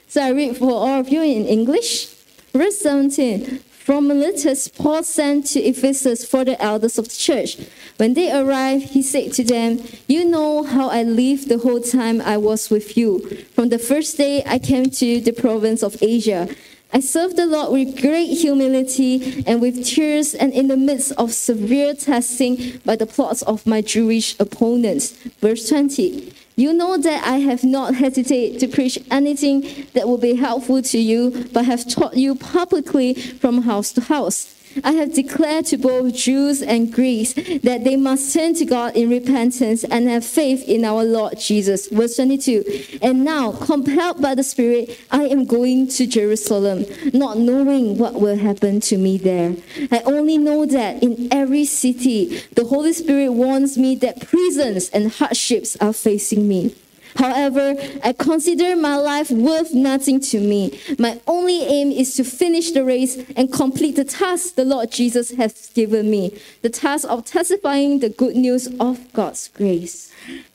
[0.10, 2.08] So I read for all of you in English.
[2.54, 3.60] Verse 17.
[3.85, 7.57] From Miletus, Paul sent to Ephesus for the elders of the church.
[7.97, 12.21] When they arrived, he said to them, You know how I lived the whole time
[12.21, 13.19] I was with you.
[13.57, 16.49] From the first day I came to the province of Asia.
[16.93, 21.33] I served the Lord with great humility and with tears and in the midst of
[21.33, 25.11] severe testing by the plots of my Jewish opponents.
[25.41, 26.33] Verse 20.
[26.55, 30.99] You know that I have not hesitated to preach anything that will be helpful to
[30.99, 34.55] you, but have taught you publicly from house to house.
[34.85, 39.11] I have declared to both Jews and Greeks that they must turn to God in
[39.11, 41.89] repentance and have faith in our Lord Jesus.
[41.89, 42.99] Verse 22.
[43.03, 48.37] And now, compelled by the Spirit, I am going to Jerusalem, not knowing what will
[48.37, 49.57] happen to me there.
[49.91, 55.11] I only know that in every city, the Holy Spirit warns me that prisons and
[55.11, 56.75] hardships are facing me.
[57.16, 57.74] However,
[58.04, 60.78] I consider my life worth nothing to me.
[61.00, 65.32] My only aim is to finish the race and complete the task the Lord Jesus
[65.32, 70.10] has given me the task of testifying the good news of God's grace.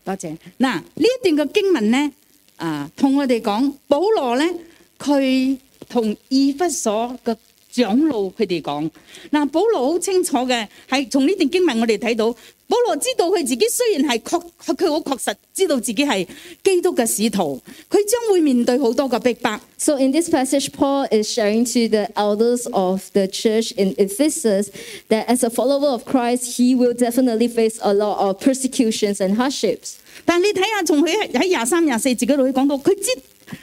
[0.04, 0.36] 多谢。
[0.58, 2.12] 嗱，呢一段嘅经文咧，
[2.58, 4.54] 啊，同我哋讲，保罗咧，
[5.00, 7.34] 佢同以弗所嘅
[7.70, 8.90] 長老佢哋講，
[9.30, 12.30] 嗱，保羅好清楚嘅，係從呢段經文我哋睇到，
[12.68, 14.42] 保羅知道佢自己雖然係確，
[14.74, 16.26] 佢好確實知道自己係
[16.62, 17.58] 基督嘅使徒，
[17.90, 19.58] 佢將會面對好多嘅逼迫。
[19.78, 24.68] So, in this passage, Paul is sharing to the elders of the church in Ephesus
[25.08, 29.36] that as a follower of Christ, he will definitely face a lot of persecutions and
[29.36, 29.94] hardships.
[30.26, 33.10] 但你睇下，從佢喺喺廿三、廿四節嗰度，佢講到佢知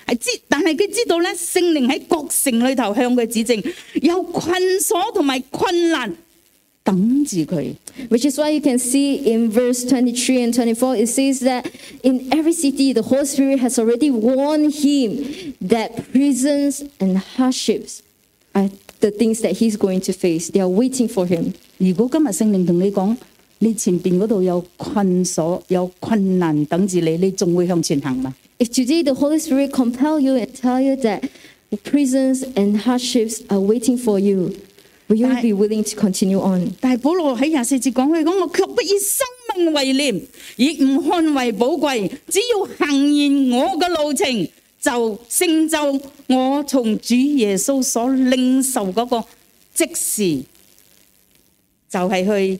[0.05, 3.61] 係知，但係佢知道咧，聖靈喺各城裏頭向佢指正，
[4.01, 6.15] 有困鎖同埋困難
[6.83, 7.73] 等住佢。
[8.09, 11.65] Which is why you can see in verse 23 and 24, it says that
[12.03, 18.01] in every city, the Holy Spirit has already warned him that prisons and hardships
[18.53, 18.69] are
[19.01, 20.49] the things that he's going to face.
[20.49, 21.53] They are waiting for him.
[21.77, 23.15] 如果今日聖靈同你講，
[23.59, 28.35] 你前邊嗰度有困鎖、有困難等住你，你仲會向前行嗎？
[28.59, 31.23] If today the Holy Spirit compel you and tell you that
[31.83, 34.53] prisons and hardships are waiting for you,
[35.07, 36.73] will you But- be willing to continue on?
[36.81, 40.21] 但系保罗喺廿四节讲佢讲，我却不以生命为念，
[40.57, 44.47] 亦唔看为宝贵，只要行完我嘅路程，
[44.81, 46.01] 就成就
[46.35, 49.23] 我从主耶稣所领受嗰个
[49.73, 50.43] 即时，
[51.89, 52.59] 就系、去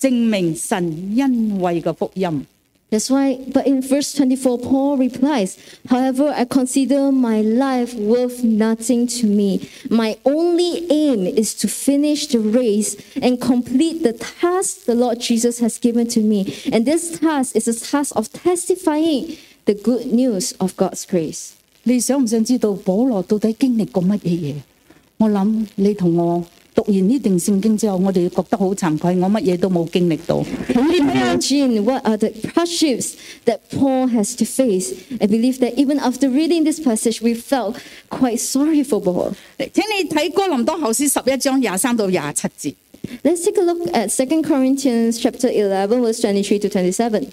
[0.00, 0.76] 证明神
[1.18, 2.46] 恩惠嘅福音。
[2.90, 5.56] That's why, but in verse 24, Paul replies,
[5.88, 9.70] However, I consider my life worth nothing to me.
[9.88, 15.60] My only aim is to finish the race and complete the task the Lord Jesus
[15.60, 16.52] has given to me.
[16.72, 21.52] And this task is a task of testifying the good news of God's grace.
[21.84, 24.54] 你想唔想知道保罗到底经历过乜嘢嘢？
[25.18, 26.44] 我谂你同我
[26.74, 30.42] 读完呢段圣经之后，我哋觉得好惭愧，我乜嘢都冇经历到。
[30.72, 34.92] Can you imagine what are the hardships that Paul has to face?
[35.20, 37.76] I believe that even after reading this passage, we felt
[38.08, 39.32] quite sorry for Paul.
[39.58, 42.74] 请你睇哥林多后书十一章廿三到廿七节。
[43.24, 47.26] Let's take a look at 2 Corinthians chapter 11, verse 23 to 27.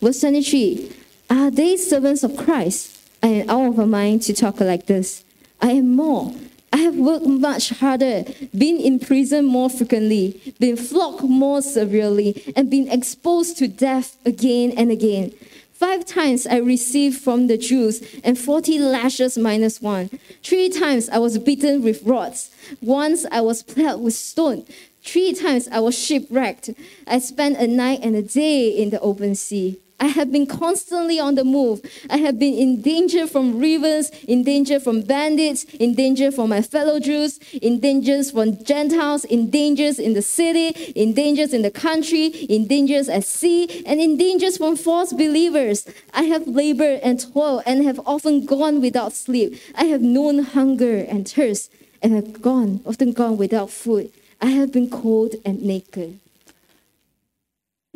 [0.00, 0.88] Verse 23
[1.28, 2.96] Are they servants of Christ?
[3.22, 5.22] I am out of my mind to talk like this.
[5.60, 6.32] I am more.
[6.75, 12.69] I have worked much harder, been in prison more frequently, been flogged more severely, and
[12.69, 15.31] been exposed to death again and again.
[15.71, 20.09] Five times I received from the Jews, and 40 lashes minus one.
[20.43, 22.51] Three times I was beaten with rods.
[22.81, 24.65] Once I was pelted with stone.
[25.01, 26.71] Three times I was shipwrecked.
[27.07, 29.79] I spent a night and a day in the open sea.
[30.00, 31.82] I have been constantly on the move.
[32.08, 36.62] I have been in danger from rivers, in danger from bandits, in danger from my
[36.62, 41.70] fellow Jews, in dangers from Gentiles, in dangers in the city, in dangers in the
[41.70, 45.86] country, in dangers at sea, and in dangers from false believers.
[46.14, 49.60] I have labored and toiled and have often gone without sleep.
[49.74, 51.70] I have known hunger and thirst
[52.02, 54.10] and have gone, often gone without food.
[54.40, 56.18] I have been cold and naked.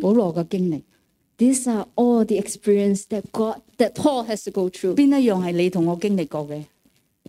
[0.03, 0.83] 保罗嘅经历，
[1.39, 4.95] These are all the experience that God that Paul has to go through.
[4.95, 6.65] 边一样系你同我经历过嘅？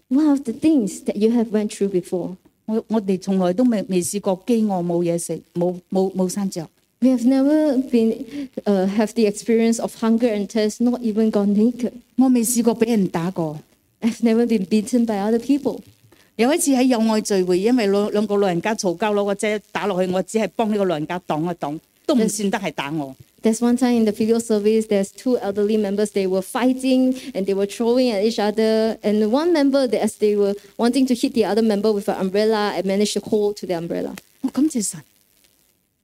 [0.10, 2.36] One of the things that you have went through before.
[2.66, 6.68] 我我哋从来都未未试过饥饿冇嘢食，冇冇冇山着。
[7.00, 11.54] We have never been uh, have the experience of hunger and thirst, not even gone
[11.56, 11.92] naked.
[12.16, 13.60] 我未试过俾人打过。
[14.02, 15.80] I've never been beaten by other people.
[16.38, 23.16] 有一次喺友爱聚会，因为两两个老人家嘈交，攞个遮打落去，我只系帮呢个老人家挡一挡， 都唔算得系打我。
[23.42, 27.46] There's one time in the video service, there's two elderly members, they were fighting and
[27.46, 28.98] they were throwing at each other.
[29.04, 32.16] And one member, they- as they were wanting to hit the other member with an
[32.20, 34.16] umbrella, I managed to hold to the umbrella.
[34.42, 35.00] 我感谢神，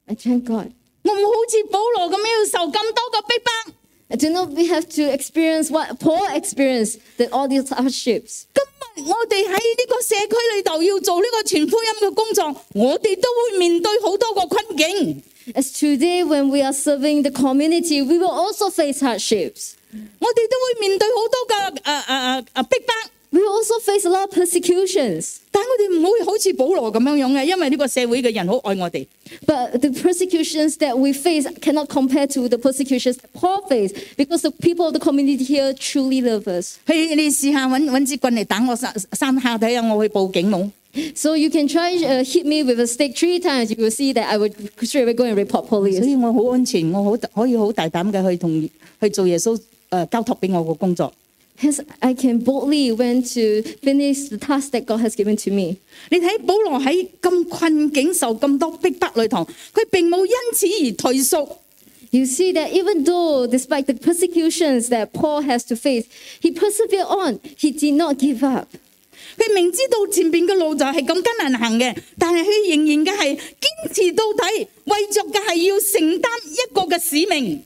[0.06, 0.68] I thank God.
[1.04, 3.74] 我冇好似保罗咁样要受咁多个逼迫。
[4.10, 8.44] I do not we have to experience what Paul experienced, that all these hardships.
[8.54, 8.62] 今
[9.04, 15.24] 日我哋喺呢个社区里头要做呢个传福音嘅工作，我哋都会面对好多个困境。
[15.56, 19.76] As today, when we are serving the community, we will also face hardships.
[20.20, 22.94] 我哋都会面对好多嘅诶诶诶诶逼迫，
[23.34, 25.38] We will also face a lot of persecutions.
[25.52, 29.08] 但系我哋唔会好似保罗咁样样嘅，因为呢个社会嘅人好爱我哋。
[29.46, 34.42] But the persecutions that we face cannot compare to the persecutions that Paul faced because
[34.42, 36.76] the people of the community here truly love us.
[36.86, 40.70] 去你试下揾揾支棍嚟打我三三下睇下，我去报警冇？
[41.16, 43.70] So you can try uh, hit me with a stick three times.
[43.70, 46.04] You will see that I would straight away go and report 所 police.
[46.04, 48.70] 以我好安全，我好可以好大胆嘅去同
[49.02, 49.62] 去做耶稣诶、
[49.92, 51.14] 呃交托俾我个工作。
[51.58, 55.78] Hence, I can boldly went to finish the task that God has given to me.
[56.10, 61.48] 你睇保罗喺咁困境受咁多逼迫里头，佢并冇因此而退缩。
[62.10, 66.06] You see that even though, despite the persecutions that Paul has to face,
[66.42, 67.40] he persevered on.
[67.58, 68.68] He did not give up.
[69.38, 77.64] 佢明知道前边嘅路就系咁艰难行嘅，但系佢仍然嘅系坚持到底，为着嘅系要承担一个嘅使命。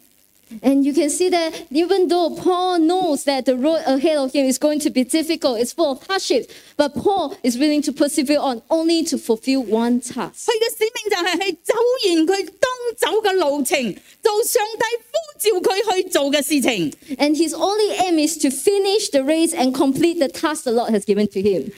[0.62, 4.46] And you can see that even though Paul knows that the road ahead of him
[4.46, 8.40] is going to be difficult, it's full of hardships, but Paul is willing to persevere
[8.40, 10.48] on only to fulfill one task.
[10.48, 11.74] 佢嘅使命就系去走
[12.06, 16.94] 完佢当走嘅路程，做上帝呼召佢去做嘅事情。
[17.18, 20.92] And his only aim is to finish the race and complete the task the Lord
[20.94, 21.72] has given to him.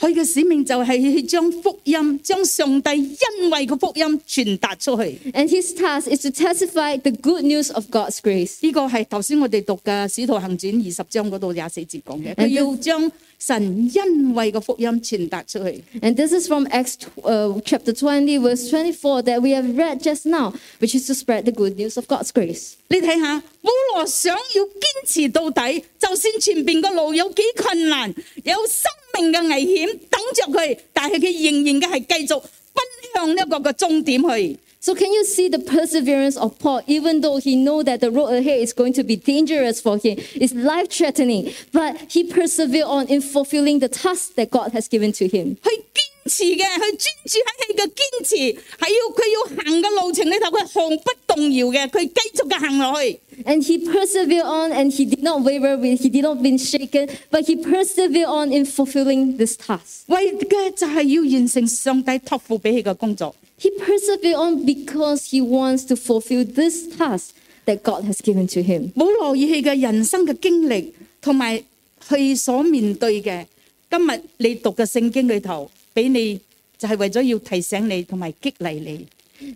[0.00, 5.18] 佢嘅使命就係去將福音、將上帝恩惠嘅福音傳達出去。
[5.34, 8.56] And his task is to testify the good news of God's grace.
[8.62, 15.82] 呢個係頭先我哋讀嘅《使徒行傳》二十章嗰度廿四節講嘅，佢 And 要將 神恩惠嘅福音傳達出去。
[16.02, 20.26] And this is from Acts uh, chapter 20, verse 24, that we have read just
[20.26, 22.72] now, which is to spread the good news of God's grace.
[22.88, 34.58] 你睇下，保羅想要堅持到底，就算前邊個路有幾困難，有生命嘅危險等着佢，但係佢仍然嘅係繼續奔向一個嘅終點去。
[34.84, 38.32] So can you see the perseverance of Paul, even though he know that the road
[38.32, 43.20] ahead is going to be dangerous for him, it's life-threatening, but he persevered on in
[43.20, 45.56] fulfilling the task that God has given to him.
[45.62, 48.34] 去坚持嘅，去专注喺佢嘅坚持，
[48.78, 53.20] 系要佢要行嘅路程里头，佢毫不动摇嘅，佢继续嘅行落去。
[53.44, 57.08] And he persevered on and he did not waver, with- he did not be shaken,
[57.30, 60.04] but he persevered on in fulfilling this task.
[60.06, 63.34] 为嘅就系要完成上帝托付俾佢嘅工作。
[63.58, 67.34] He persevered on because he wants to fulfill this task
[67.66, 68.90] that God has given to him.
[68.94, 71.62] 保罗以佢嘅人生嘅经历同埋
[72.08, 73.46] 佢所面对嘅，
[73.90, 76.40] 今日你读嘅圣经里头，俾你
[76.78, 79.06] 就系为咗要提醒你同埋激励你。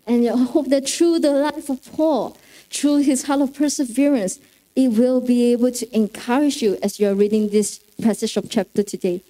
[0.07, 2.37] And I hope that through the life of Paul,
[2.71, 4.37] through his heart of perseverance,
[4.75, 8.83] it will be able to encourage you as you are reading this passage of chapter
[8.83, 9.21] today.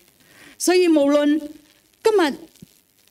[0.58, 1.40] 所以无论
[2.02, 2.34] 今日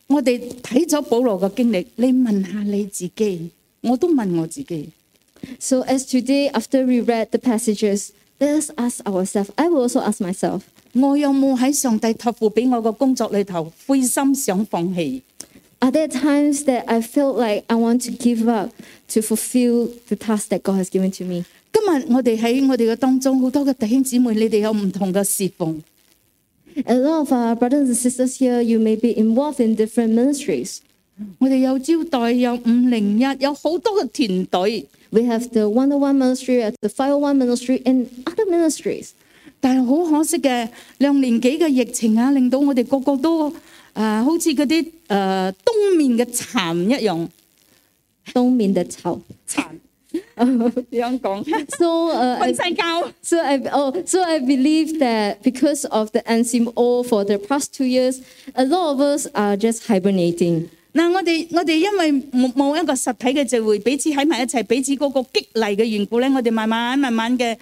[0.07, 3.49] 我哋睇咗保羅嘅經歷，你問下你自己，
[3.81, 4.89] 我都問我自己，
[5.59, 10.01] So, as today, after we read the passages, let us ask ourselves, I will also
[10.01, 10.61] ask myself,
[10.93, 15.21] 我有冇喺上帝託付俾我嘅工作裏頭灰心想放棄？
[15.79, 18.69] are there times that I felt like I want to give up
[19.09, 21.43] to fulfill the task that God has given to me?
[21.73, 25.81] 今日我哋喺我哋嘅當中，好多嘅弟兄姊妹，你哋有唔同嘅侍奉。
[26.85, 30.77] A lot of our brothers and sisters here, you may be involved in different ministries.
[31.39, 34.85] 我哋有招待，有五零一，有好多嘅團隊。
[35.11, 39.09] We have the 101 ministry, uh, the 501 ministry, and other ministries.
[39.59, 43.53] 但係好可惜嘅，兩年幾嘅疫情啊，令到我哋個個都誒、
[43.93, 47.27] 呃好似嗰啲誒冬眠嘅蠶一樣。
[48.33, 49.21] 東面的草。
[49.47, 49.77] 蠶點樣講？
[51.78, 52.52] so uh, I,
[53.22, 57.84] so I oh so I believe that because of the MCO for the past two
[57.84, 58.20] years,
[58.54, 60.70] a lot of us are just hibernating.
[60.97, 67.57] 嗱，我哋我哋因為冇冇一個實體嘅聚會，彼此喺埋一齊，彼此嗰個激勵嘅緣故咧，我哋慢慢慢慢嘅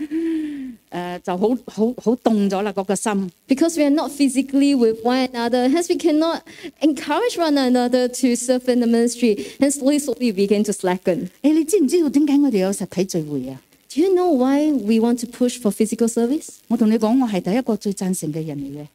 [0.92, 3.32] 誒就好好好凍咗啦，嗰個心。
[3.48, 6.42] Because we are not physically with one another, hence we cannot
[6.82, 9.38] encourage one another to serve in the ministry.
[9.60, 11.30] And slowly, slowly, we begin to slacken.
[11.42, 13.62] 誒，你知唔知道點解我哋有實體聚會啊？
[13.94, 16.48] Do you know why we want to push for physical service?
[16.68, 18.86] 我同你講，我係第一個最贊成嘅人嚟嘅。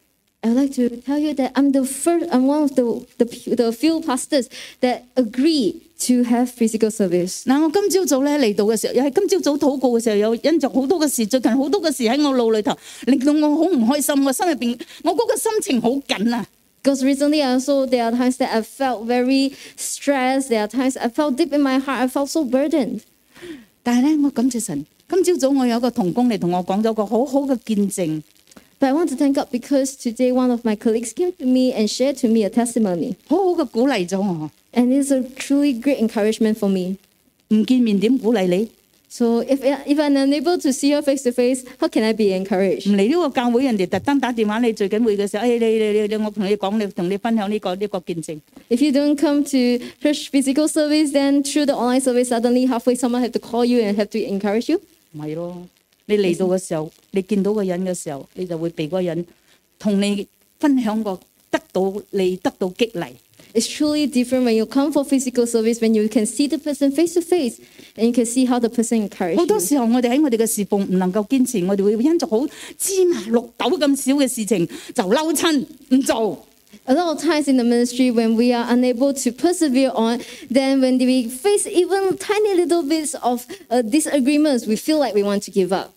[0.42, 3.24] I'd like to tell you that I'm the first, I'm one of the, the,
[3.57, 4.48] the few pastors
[4.80, 7.42] that agree to have physical service.
[7.46, 12.76] 嗱，我今朝早咧嚟到嘅时候，又系今朝早祷告嘅时候，有因着好多嘅事，最近好多嘅事喺我脑里头，
[13.07, 14.24] 令到我好唔开心。
[14.24, 16.46] 我心入边，我嗰个心情好紧啊！
[16.82, 20.50] Because recently I also, there are times that I felt very stressed.
[20.50, 21.98] There are times I felt deep in my heart.
[21.98, 23.00] I felt so burdened.
[23.82, 28.22] 但系咧，我感谢神，今朝早我有一个同工嚟同我讲咗个好好嘅见证，
[28.80, 31.72] But I want to thank God because today one of my colleagues came to me
[31.72, 33.14] and shared to me a testimony.
[33.28, 34.50] 好好嘅鼓励咗我。
[34.72, 36.96] And it's a truly great encouragement for me.
[37.48, 38.68] 唔见面点鼓励你？
[39.09, 42.34] So if, if I'm unable to see her face to face, how can I be
[42.36, 42.90] encouraged?
[42.90, 48.38] 唔嚟呢个教会，人哋特登打电话你聚紧会嘅时候，诶、哎你你你你，我同你讲，你同你分享呢、个呢、个见证。
[48.68, 52.94] If you don't come to church physical service, then through the online service, suddenly halfway
[52.96, 54.80] someone have to call you and have to encourage you.
[55.12, 55.66] 唔系咯，
[56.07, 59.26] 你嚟到嘅時候，你見到個人嘅時候，你就會被嗰個人
[59.78, 60.26] 同你
[60.59, 61.18] 分享個
[61.50, 63.09] 得到你得到激勵。
[63.54, 66.90] It's truly different when you come for physical service, when you can see the person
[66.92, 67.59] face to face
[67.96, 69.61] and you can see how the person 好 encourages 多 you.
[69.61, 72.46] 時候我哋喺我哋嘅侍奉唔能夠堅持，我哋會因咗好
[72.78, 76.46] 芝麻綠豆咁少嘅事情就嬲親唔做。
[76.90, 80.80] A lot of times in the ministry, when we are unable to persevere on, then
[80.80, 85.42] when we face even tiny little bits of uh, disagreements, we feel like we want
[85.44, 85.90] to give up.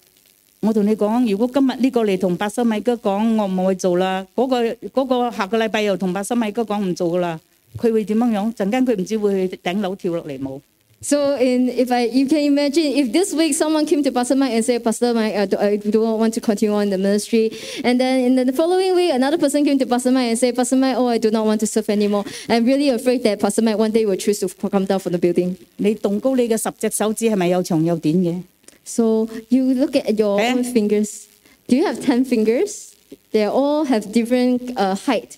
[0.61, 4.25] 我同你讲，如果今日呢个嚟同白森米哥讲，我唔会做啦。
[4.35, 7.39] 嗰、个嗰、个下个礼拜又同白森米哥讲唔做噶啦，
[7.77, 8.53] 佢会点样样？
[8.55, 10.59] 阵间佢唔知会去顶楼跳落嚟冇。
[11.03, 14.51] So, in if I, you can imagine if this week someone came to Pastor Mike
[14.51, 17.51] and said, Pastor Mike, I, do, I don't want to continue on the ministry,
[17.85, 20.75] and then in the following week another person came to Pastor Mike and said, Pastor
[20.75, 22.25] Mike, oh, I do not want to serve anymore.
[22.49, 25.19] I'm really afraid that Pastor Mike one day will choose to come down from the
[25.19, 25.55] building.
[25.77, 28.41] 你动高你嘅十只手指系咪有长有短嘅？
[28.83, 30.51] So you look at your Eh?
[30.53, 31.27] own fingers.
[31.69, 32.89] Do you have ten fingers?
[33.31, 35.37] They all have different uh, height.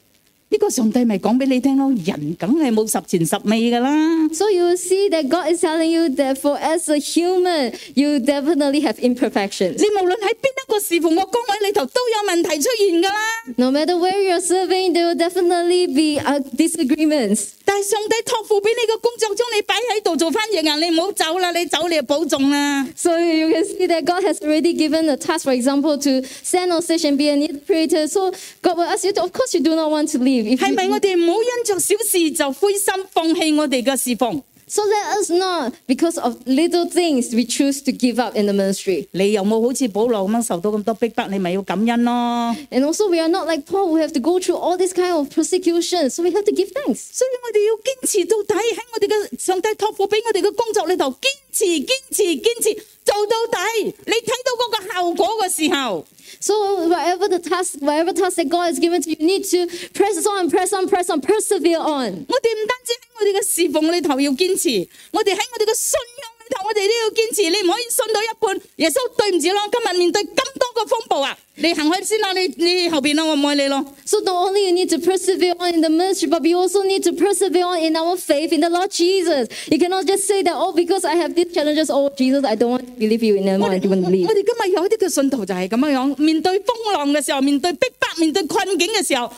[0.54, 4.28] 呢、个上帝咪讲俾你听咯，人梗系冇十全十美噶啦。
[4.34, 8.20] So you will see that God is telling you that for as a human, you
[8.20, 9.78] definitely have imperfections.
[9.78, 13.16] 你无论喺边一个侍奉嘅岗位里头都有问题出现噶啦。
[13.56, 17.52] No matter where you're serving, there will definitely be uh, disagreements.
[17.64, 20.76] 但系上帝托付俾你嘅工作，将你摆喺度做翻译啊！
[20.76, 22.86] 你唔好走啦，你走你就保重啦。
[22.98, 26.74] So you can see that God has already given a task, for example, to stand
[26.74, 28.06] on stage and be an interpreter.
[28.10, 30.35] So God will ask you, to, of course, you do not want to leave.
[30.36, 34.42] If 係咪 you- 我哋唔好因着小事就灰心放棄我哋嘅侍奉？
[34.68, 38.54] so let us not, because of little things, we choose to give up in the
[38.54, 39.06] ministry.
[39.12, 41.28] 你有冇好似保羅咁樣受到咁多逼迫？
[41.28, 42.56] 你咪要感恩咯。
[42.72, 45.12] And also, we are not like Paul who have to go through all this kind
[45.14, 46.10] of persecution.
[46.10, 47.02] So we have to give thanks.
[47.12, 53.84] 所以我哋要堅持到底，喺我哋嘅上帝託付俾我哋嘅工作裏頭，堅持、堅持、堅持做到底。
[53.84, 56.06] 你睇到嗰個效果嘅時候，
[56.40, 59.68] So whatever the task, whatever task that God has given to you, you need to
[59.94, 62.26] press on, press on, press on, persevere on.
[62.28, 67.42] 我哋唔单止喺我哋嘅侍奉里头要坚持，我哋喺我哋嘅信仰里 頭，我哋都要堅持。
[67.44, 73.86] 你唔可以信到一半，耶穌對唔住咯，今日面對咁多個風暴啊，你行開先啦，你你後邊啦，我唔愛你咯。
[74.06, 77.04] So not only you need to persevere on in the ministry, but you also need
[77.04, 79.48] to persevere on in our faith in the Lord Jesus.
[79.68, 82.72] You cannot just say that, oh, because I have these challenges, oh, Jesus, I don't
[82.72, 84.28] want to believe you anymore, 我 I 哋 don't want to 我 leave.
[84.28, 89.32] 哋今日有一啲嘅信徒就係咁樣樣，面對風浪嘅時候，面對逼迫、面對困境嘅時候，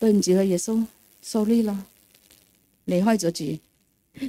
[0.00, 0.84] 對唔住啦，耶穌，
[1.22, 1.76] sorry 啦，
[2.86, 3.58] 離開咗主。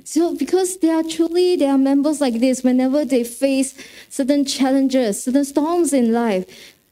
[0.03, 3.75] So because they are truly, they are members like this, whenever they face
[4.09, 6.45] certain challenges, certain storms in life,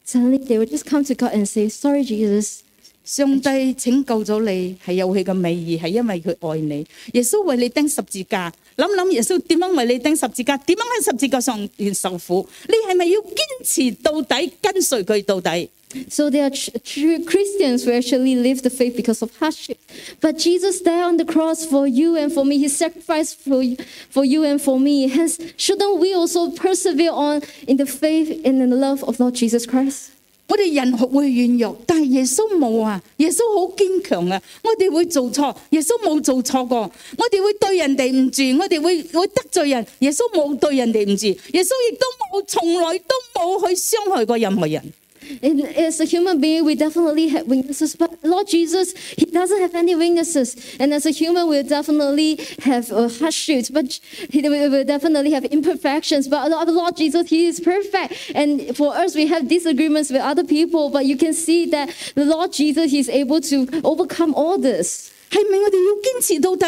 [0.06, 2.62] suddenly they will just come to God and say, sorry, Jesus.
[3.06, 6.88] 上帝拯救咗你系有佢嘅美意，系因为佢爱你。
[7.12, 15.70] 耶稣为你钉十字架， 谂谂耶稣点样为你钉十字架，点样喺十字架上面受苦，你系咪要坚持到底，跟随佢到底？
[16.10, 19.78] So they are tr- true Christians who actually live the faith because of hardship.
[20.20, 22.58] But Jesus died on the cross for you and for me.
[22.58, 23.78] He sacrificed for you,
[24.10, 25.08] for you and for me.
[25.08, 29.36] Hence, shouldn't we also persevere on in the faith and in the love of Lord
[29.36, 30.10] Jesus Christ?
[30.48, 33.02] 我哋人會軟弱，但係耶穌冇啊！
[33.18, 34.40] 耶穌好堅強啊！
[34.64, 36.80] 我哋會做錯，耶穌冇做錯過。
[37.18, 42.06] 我哋會對人哋唔住，我哋會會得罪人，耶穌冇對人哋唔住，耶穌亦都
[42.38, 44.94] 冇從來都冇去傷害過任何人。
[45.42, 49.74] And as a human being, we definitely have weaknesses, but Lord Jesus, He doesn't have
[49.74, 50.76] any weaknesses.
[50.82, 55.46] And as a human, we'll definitely have uh, hardships, but He will will definitely have
[55.46, 56.28] imperfections.
[56.28, 58.34] But Lord Lord Jesus, He is perfect.
[58.36, 62.26] And for us, we have disagreements with other people, but you can see that the
[62.26, 65.10] Lord Jesus, He's able to overcome all this.
[65.32, 66.66] 系咪我哋要坚持到底，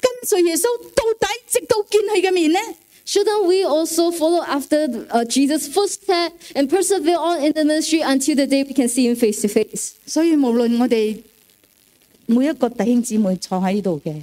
[0.00, 0.64] 跟随耶稣
[0.94, 2.58] 到底，直到见佢嘅面呢？
[3.06, 8.36] Shouldn't we also follow after uh, Jesus' footsteps and persevere on in the ministry until
[8.36, 9.92] the day we can see Him face to face?
[10.06, 11.16] 所以无论我哋
[12.26, 14.22] 每一个弟兄姊妹坐喺度嘅，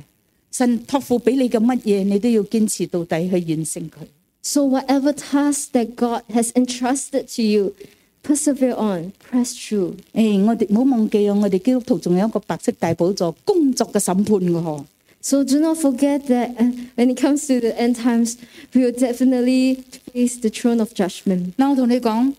[0.51, 4.05] 神托付俾你嘅乜嘢，你都要坚持到底去完成佢。
[4.43, 7.73] So, whatever task that God has entrusted to you,
[8.21, 9.95] persevere on, press through.
[10.13, 11.33] 诶、我哋唔好忘记啊！
[11.33, 14.83] 我哋基督徒仲有一个白色大宝座，工作嘅审判嘅嗬。
[15.21, 18.37] So, do not forget that uh, when it comes to the end times,
[18.75, 19.83] we will definitely
[20.13, 21.53] face the throne of judgment.
[21.57, 22.33] 嗱，我同你讲，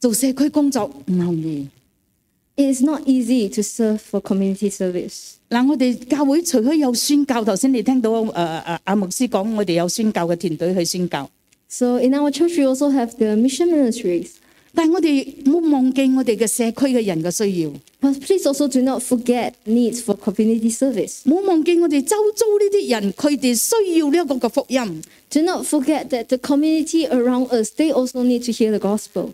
[0.00, 1.68] 做社区工作唔容易。
[2.56, 5.34] It is not easy to serve for community service.
[5.48, 11.30] 嗱，我哋教会除咗有宣教，头先你听到诶诶阿牧师讲，我哋有宣教嘅团队去宣教，
[11.68, 14.30] So, in our church, we also have the mission ministries.
[14.74, 17.70] 但係我哋唔好忘記我哋嘅社區嘅人嘅需要，
[18.00, 21.22] But please also do not forget needs for community service.
[21.24, 25.02] 唔好忘記我哋周遭呢啲人，佢哋需要呢一個嘅福音。
[25.30, 29.32] Do not forget that the community around us, they also need to hear the gospel.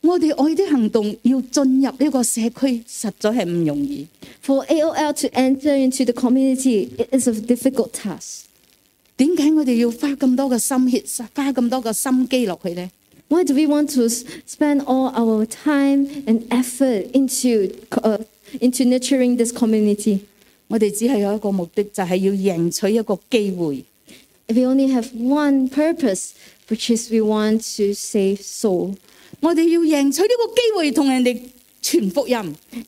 [0.00, 4.06] 我哋愛的行動要進入呢個社區，實在係唔容易。
[4.42, 8.44] For AOL to enter into the community, it is a difficult task.
[9.18, 11.04] 點解我哋要花咁多嘅心血，
[11.34, 12.90] 花咁多嘅心機落去呢？
[13.28, 18.18] Why do we want to s- spend all our time and effort into, uh,
[18.60, 20.20] into nurturing this community?
[20.68, 23.84] 我哋只系有一个目的，就系、要赢取一个机会。
[24.48, 26.30] We only have one purpose,
[26.68, 28.96] which is we want to save soul.
[29.40, 31.40] 我哋要赢取呢个机会，同人哋
[31.84, 32.36] 傳福音。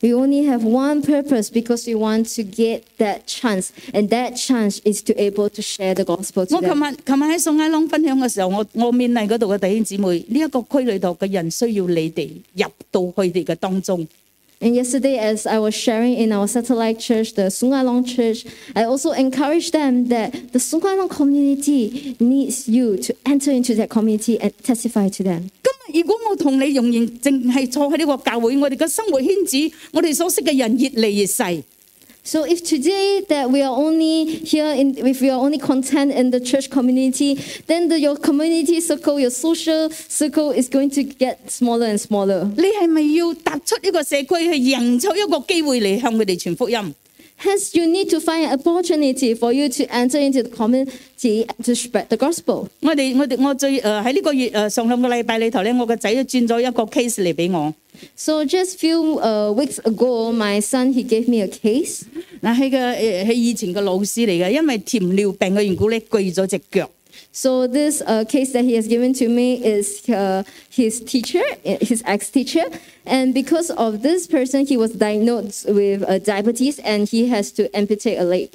[0.00, 4.80] We only have one purpose because we want to get that chance, and that chance
[4.84, 6.92] is to able to share the gospel to 我琴 them.
[6.92, 14.06] 日琴日喺宋埃朗分享嘅時候，我我勉勵嗰度嘅弟兄姊妹，呢、一個區裏頭嘅人需要你哋入到佢哋嘅當中。
[14.59, 18.43] And yesterday, as I was sharing in our satellite church, the Sungai Long Church,
[18.75, 23.89] I also encouraged them that the Sungai Long community needs you to enter into that
[23.89, 25.51] community and testify to them.
[25.93, 29.57] 如果我同你仍然淨係坐喺呢個教會，我哋嘅生活圈子，
[29.93, 31.63] 我哋所識嘅人越嚟越細。
[32.26, 36.38] So if today that we are only here in, if we are only content in the
[36.38, 37.34] church community,
[37.66, 42.44] then the, your community circle, your social circle is going to get smaller and smaller.
[42.56, 46.94] 你系咪要踏出呢个社区去赢取一个机会嚟向佢哋传福音？
[47.44, 51.64] Hence, you need to find an opportunity for you to enter into the community and
[51.64, 52.68] to spread the gospel.
[52.80, 57.74] 我哋我哋我最诶喺呢个月诶、呃上两个礼拜里头咧，我个仔都转咗一个 case 嚟俾我。
[58.16, 62.02] So just few uh, weeks ago, my son he gave me a case.
[62.42, 66.88] 嗱，系嘅诶系以前嘅老师嚟嘅，因为甜尿病嘅缘故咧，锯咗只脚。
[67.30, 72.02] So this uh, case that he has given to me is uh, his teacher, his
[72.06, 72.64] ex-teacher,
[73.06, 77.68] and because of this person, he was diagnosed with uh, diabetes and he has to
[77.74, 78.50] amputate a leg.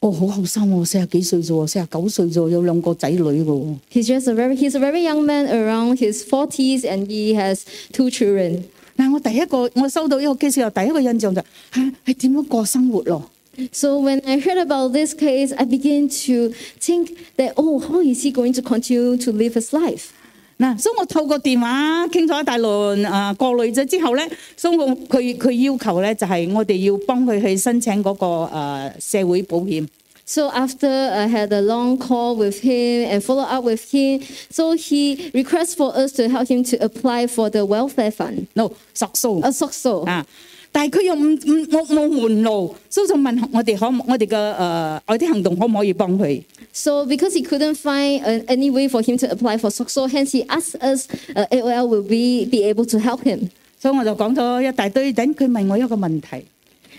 [0.00, 3.76] 哦，好后生喎，四十几岁啫喎，四十九岁啫喎，有两个仔女嘅喎。
[3.90, 7.62] He's just a very he's a very young man, around his 40s, and he has
[7.92, 8.62] two children.
[8.98, 11.40] 嗱，我第一个我收到呢个 case 后，第一个印象就
[11.72, 13.29] 系系点样过生活咯。
[13.72, 18.22] So when I heard about this case, I began to think that oh, how is
[18.22, 20.10] he going to continue to live his life?
[20.58, 29.86] 嗱，所以我透过电话倾咗一大轮啊过滤咗之后咧，所以我佢佢要求咧就系我哋要帮佢去申请嗰、个、呃、社会保险。
[30.24, 34.72] So after I had a long call with him and follow up with him, so
[34.74, 39.40] he requests for us to help him to apply for the welfare fund, no 索数
[39.42, 40.04] a SOCSO.
[40.06, 40.26] 啊，
[40.72, 46.42] 但系佢又唔唔冇冇门路，所以就问我哋可唔我哋嘅诶爱啲行动可唔可以帮佢？
[46.72, 50.32] So because he couldn't find uh, any way for him to apply for SOCSO, hence
[50.32, 53.48] he asked us, uh, AOL will be, be able to help him.
[53.80, 56.44] 所以我就讲咗一大堆，等佢问我一个问题。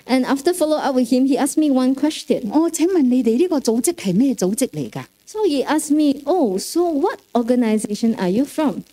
[0.08, 2.44] And after follow up with him, he asked me one question.
[2.52, 5.04] 我请问你哋呢个组织系咩组织嚟㗎？
[5.26, 8.84] So he asked me, oh, so what organization are you from?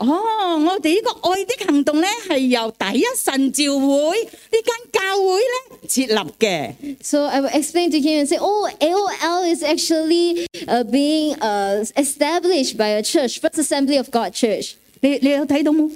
[0.00, 0.06] 哦，
[0.66, 3.86] 我哋呢個愛的行動咧係由第一神召會
[4.24, 6.96] 呢間教會咧設立嘅。
[7.02, 11.84] So I will explain to him and say, oh, AOL is actually uh, being uh,
[11.96, 14.74] established by a church, First Assembly of God Church.
[15.00, 15.90] 你你有睇到冇？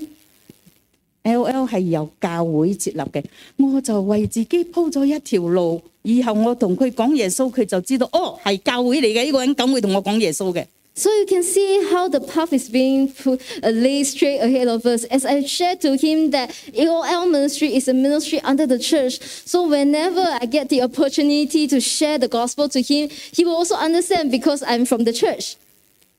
[1.23, 3.23] L.L 係由教會設立嘅，
[3.59, 10.65] 我就為自己鋪咗一條路，以後我同佢講耶穌，佢就知道哦係教會嚟嘅，呢、個人咁會同我講耶穌嘅。
[10.95, 14.85] So you can see how the path is being put, uh, laid straight ahead of
[14.85, 15.05] us.
[15.05, 19.19] As I shared to him that AOL ministry is a ministry under the church.
[19.47, 23.77] So whenever I get the opportunity to share the gospel to him, he will also
[23.77, 25.57] understand because I'm from the church.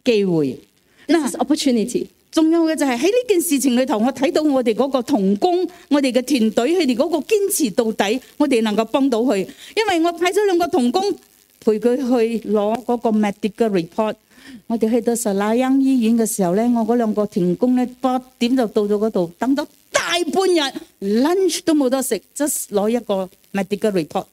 [0.03, 0.57] 机会。
[1.07, 2.07] This 嗱 is opportunity.
[2.31, 9.37] 仲有嘅就系喺呢件事情里头，我睇到我哋嗰个同工，我哋嘅团队，佢哋嗰个坚持到底，我哋能够帮到佢。
[9.75, 11.03] 因为我派咗两个同工
[11.63, 14.15] 陪佢去攞嗰个 medical report。
[14.67, 24.25] 我哋去到實拉央醫院嘅時候咧，我嗰兩個團工咧八點就到咗嗰度，等咗大半日，lunch 都冇得食，just 攞一個 medical report。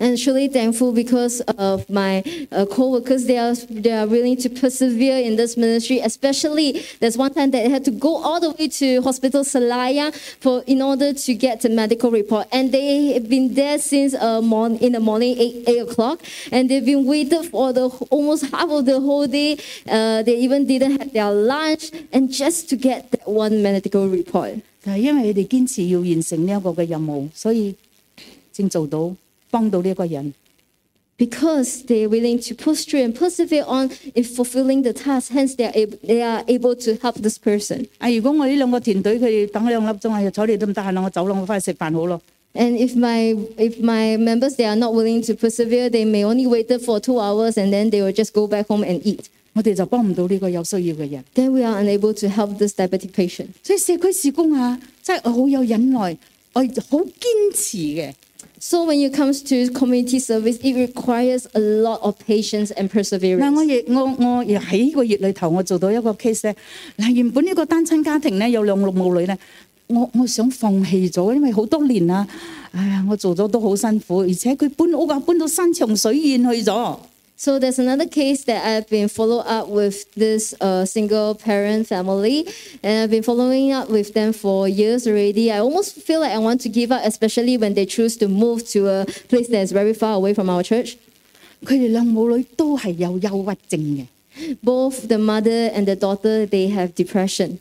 [0.00, 2.22] and truly thankful because of my
[2.52, 3.26] uh, co-workers.
[3.26, 6.00] They are they are willing to persevere in this ministry.
[6.00, 10.62] Especially there's one time that had to go all the way to Hospital Selayang for
[10.66, 14.40] in order to get the medical report, and they have been there since uh,
[14.80, 16.20] in the morning eight eight o'clock,
[16.50, 19.56] and they've been waited for the almost half of the whole day.
[19.88, 24.60] Uh, they even didn't have their lunch, and just to get that one medical report.
[24.84, 27.74] 就係因為佢哋堅持要完成呢一個嘅任務，所以
[28.52, 29.14] 正做到。
[29.51, 30.33] 幫到呢一個人。
[31.15, 35.31] because they're willing to push through and persevere on in fulfilling the task.
[35.31, 37.85] Hence, they are able, they are able to help this person.
[37.99, 38.09] 啊！
[38.09, 42.19] 如果我呢兩個團隊佢哋等兩粒鐘，哎呀，睬你都唔得閒啦，我走啦，我翻去食飯好咯。
[42.55, 46.47] And if my if my members they are not willing to persevere, they may only
[46.47, 49.25] wait for two hours and then they will just go back home and eat.
[49.53, 51.23] 我哋就幫唔到呢個有需要嘅人。
[51.35, 53.49] Then we are unable to help this diabetic patient.
[53.63, 56.17] 所以社區事工啊，真係好有忍耐，
[56.53, 58.13] 我好堅持嘅。
[58.59, 63.01] So when it comes to community service, it requires a lot of patience and 嗱，
[63.03, 63.55] perseverance.
[63.55, 66.55] 我亦我我亦喺呢個月裏頭，我做到一個 case 咧。
[66.97, 69.37] 嗱，原本呢個單親家庭咧有兩個母女咧，
[69.87, 72.25] 我我想放棄咗，因為好多年啦，
[72.71, 76.97] 哎呀，我做咗都好辛苦，而且佢搬屋啊，搬到山長水遠去咗。
[77.37, 82.47] So there's another case that I've been follow up with this uh, single parent family,
[82.81, 85.51] and I've been following up with them for years already.
[85.51, 88.65] I almost feel like I want to give up, especially when they choose to move
[88.69, 90.97] to a place that is very far away from our church.
[91.65, 94.07] 佢哋两母女都系有忧郁症嘅。
[94.63, 97.59] Both the mother and the daughter they have depression,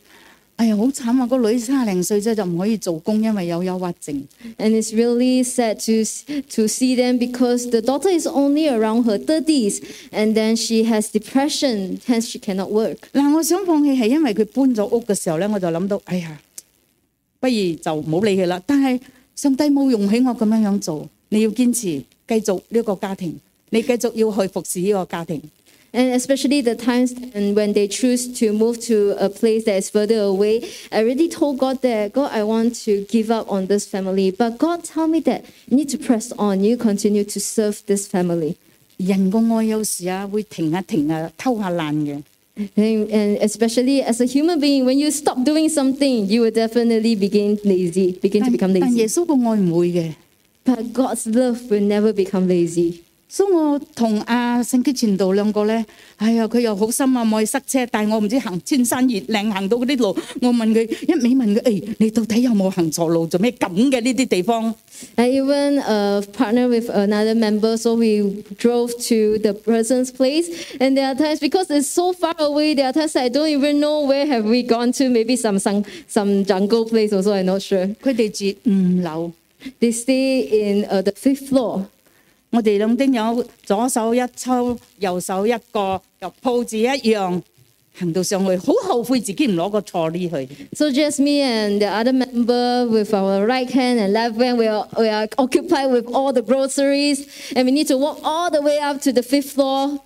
[0.57, 1.27] 哎呀，好慘啊！
[1.27, 4.23] 個女三廿零歲啫，就唔可以做工，因為有憂鬱症。
[4.59, 6.05] and it's really sad to
[6.55, 9.81] to see them because the daughter is only around her 30s,
[10.13, 12.97] and then she has depression, hence she cannot work.
[13.13, 16.39] 嗱，我想放棄係因為佢搬咗屋嘅時候咧，我就諗到，哎呀，
[17.41, 18.63] 不如就唔好理佢啦。
[18.65, 19.01] 但係
[19.35, 21.81] 上帝冇容許我咁樣樣做，你要堅持
[22.29, 23.35] 繼續呢個家庭，
[23.71, 25.43] 你繼續要去服侍呢個家庭。
[25.95, 29.91] And especially the times and when they choose to move to a place that is
[29.91, 33.85] further away, I already told God that God, I want to give up on this
[33.87, 34.31] family.
[34.31, 36.65] But God tell me that you need to press on.
[36.65, 38.57] You continue to serve this family.
[38.97, 42.23] 人个爱有时啊会停下停下偷下懒嘅，
[42.77, 47.15] And, and especially as a human being, when you stop doing something, you will definitely
[47.17, 49.13] begin lazy, begin to 但 become 但耶 lazy.
[49.13, 50.15] 稣个爱唔会嘅。
[50.65, 53.01] But God's love will never become lazy.
[53.35, 55.83] 所以我同阿聖基傳道兩個咧，
[56.17, 63.27] 哎呀，佢又好心啊，冇去塞車，但係我唔知行穿山越嶺行到嗰啲路，我問佢一味問佢，誒、你到底有冇行錯路？
[63.27, 64.75] 做咩咁嘅呢啲地方？
[65.15, 70.51] I even uh, partnered with another member, so we drove to the person's place.
[70.79, 73.81] And there are times because it's so far away, there are times I don't even
[73.81, 75.09] know where have we gone to.
[75.09, 77.87] Maybe some some, some jungle place, also I'm not sure.
[78.03, 79.33] 佢哋住五樓，
[79.81, 81.87] They stay in uh, the fifth floor.
[82.57, 87.41] 我哋兩丁友左手一抽，右手一個，又鋪住一樣，
[87.99, 90.67] 行到上去，好後悔自己唔攞個錯呢去。
[90.75, 94.67] So just me and the other member with our right hand and left hand, we
[94.67, 98.61] are, we are occupied with all the groceries, and we need to walk all the
[98.61, 99.99] way up to the fifth floor.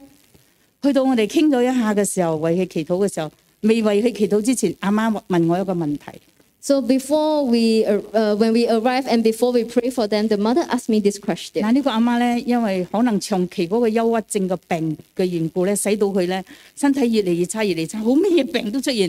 [0.82, 3.30] 去到我哋傾咗一下嘅時候，為佢祈禱嘅時候，
[3.62, 6.20] 未為佢祈禱之前，阿媽問我一個問題。
[6.60, 10.36] So before we, uh, uh, when we arrive and before we pray for them, the
[10.36, 11.62] mother asked me this question.
[11.62, 16.44] 嗱，呢個阿媽咧，因為可能長期嗰個憂鬱症嘅病嘅緣故咧，使到佢咧
[16.74, 19.08] 身體越嚟越差，越嚟越差，好咩病都出現。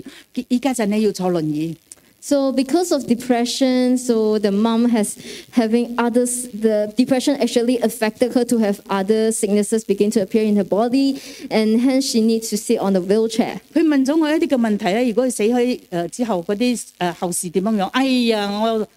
[0.50, 1.76] 依家陣咧要坐輪椅，
[2.22, 5.16] So because of depression, so the mom has
[5.52, 6.50] having others.
[6.52, 11.22] The depression actually affected her to have other sicknesses begin to appear in her body,
[11.50, 13.62] and hence she needs to sit on the wheelchair.
[13.74, 15.06] 佢问咗我一啲嘅问题咧。
[15.08, 17.86] 如果佢死喺诶、呃之后嗰啲诶后事点样样？
[17.94, 18.88] 哎呀，我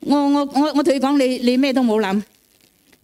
[0.00, 2.22] 我我我我同佢讲，你你咩都冇谂。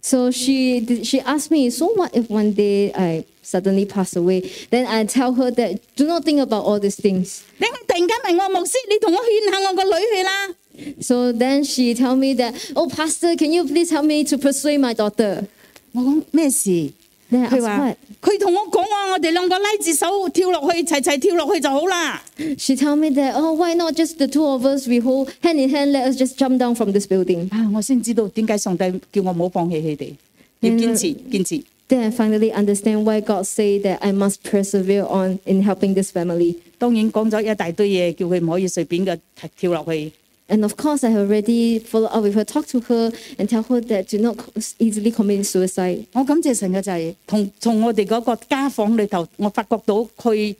[0.05, 4.41] So she she asked me, so what if one day I suddenly pass away?
[4.71, 7.43] Then I tell her that do not think about all these things.
[7.59, 10.55] 你突然间问我牧师，你同我劝下我个女去啦。
[11.01, 14.79] So then she tell me that, oh pastor, can you please help me to persuade
[14.79, 15.45] my daughter?
[15.91, 16.91] 我讲咩事？
[17.31, 17.97] Then I 佢 asked 话 what?
[18.21, 22.21] 佢同我讲话，我哋两个拉住手跳落去，齐齐跳落去就好啦。
[22.57, 24.85] She told me that, oh, why not just the two of us?
[24.87, 27.49] We hold hand in hand, let us just jump down from this building.
[27.51, 27.71] 啊！
[27.73, 30.13] 我先知道点解上帝叫我唔好放弃佢哋，
[30.59, 31.63] 要坚持坚持。
[31.87, 36.11] Then I finally understand why God say that I must persevere on in helping this
[36.11, 36.55] family.
[36.77, 39.17] 当然讲咗一大堆嘢，叫佢唔可以随便嘅
[39.57, 40.11] 跳落去。
[40.47, 43.09] And of course, I have already followed up with her, talk to her,
[43.39, 44.35] and tell her that do not
[44.79, 46.05] easily commit suicide.
[46.11, 50.53] 我感谢神嘅就系、同从我哋嗰个家访里头，我发觉到佢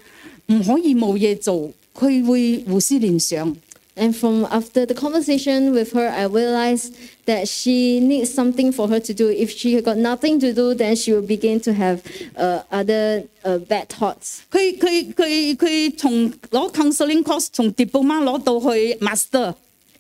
[0.48, 3.54] 唔可以冇嘢做，佢会胡思乱想。
[3.98, 6.94] And from after the conversation with her, I realized
[7.26, 9.30] that she needs something for her to do.
[9.30, 12.00] If she got nothing to do, then she will begin to have
[12.38, 14.40] uh, other uh, bad thoughts.
[14.50, 19.54] 佢佢佢佢从攞 counseling course 从 diploma 攞到去 master。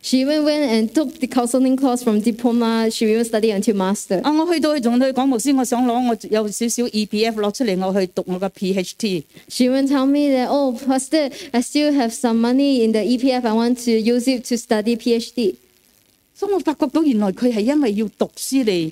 [0.05, 2.89] She even went and took the counseling course from diploma.
[2.89, 4.20] She even studied until master.
[4.24, 4.32] 啊！
[4.34, 9.24] 我去到去仲对佢讲牧师，我想攞我有少少 EPF 攞出嚟，我去读我嘅 PhD。
[9.47, 13.45] She even told me that, oh, Pastor, I still have some money in the EPF.
[13.45, 15.55] I want to use it to study PhD.
[16.34, 18.91] 所以我发觉到原来佢系因为要读书嚟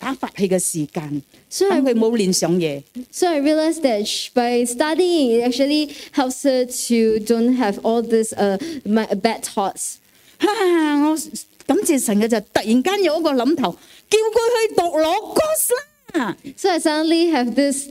[0.00, 2.82] 打发气嘅时间，所以等佢冇乱想嘢。
[3.12, 8.02] So I realized that sh- by studying, it actually helps her to don't have all
[8.02, 9.98] these uh, my- bad thoughts.
[10.38, 10.48] 哈、
[11.08, 11.16] 我
[11.66, 13.76] 感謝神嘅就突然間有一個諗頭，
[14.10, 15.82] 叫佢去讀攞 course 啦。
[16.58, 17.88] So I suddenly have this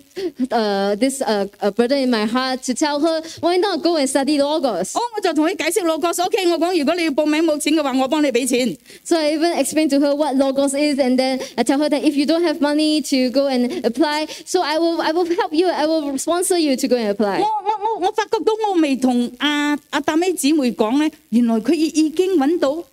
[0.51, 4.07] uh, this uh, uh, burden in my heart to tell her, why not go and
[4.07, 4.93] study logos?
[4.95, 8.78] 哦，我就同佢解释攞 course。OK，我讲如果你要报名冇钱嘅话，我帮你俾钱。
[9.03, 12.03] So I even explained to her what logos is, and then I tell her that
[12.03, 15.51] if you don't have money to go and apply, so I will I will help
[15.51, 15.68] you.
[15.70, 17.39] I will sponsor you to go and 我 apply.
[17.39, 22.84] 我我我发觉到我未同阿阿达美姊妹讲咧，原来佢已已经揾到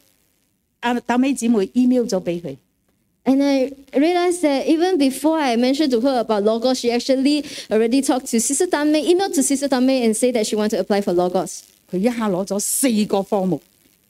[0.81, 2.57] 阿达美姊妹 email 咗俾佢。
[3.25, 8.01] And I realized that even before I mentioned to her about logos, she actually already
[8.01, 11.03] talked to Sister Tame, emailed to Sister Tame, and said that she wanted to apply
[11.03, 11.63] for logos.
[11.93, 13.61] 佢一下攞咗四个科目。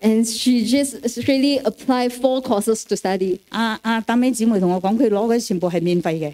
[0.00, 0.94] And she just
[1.26, 3.40] really applied four courses to study.
[3.48, 6.32] 阿阿达美姊妹同我讲，佢攞嘅全部系免费嘅。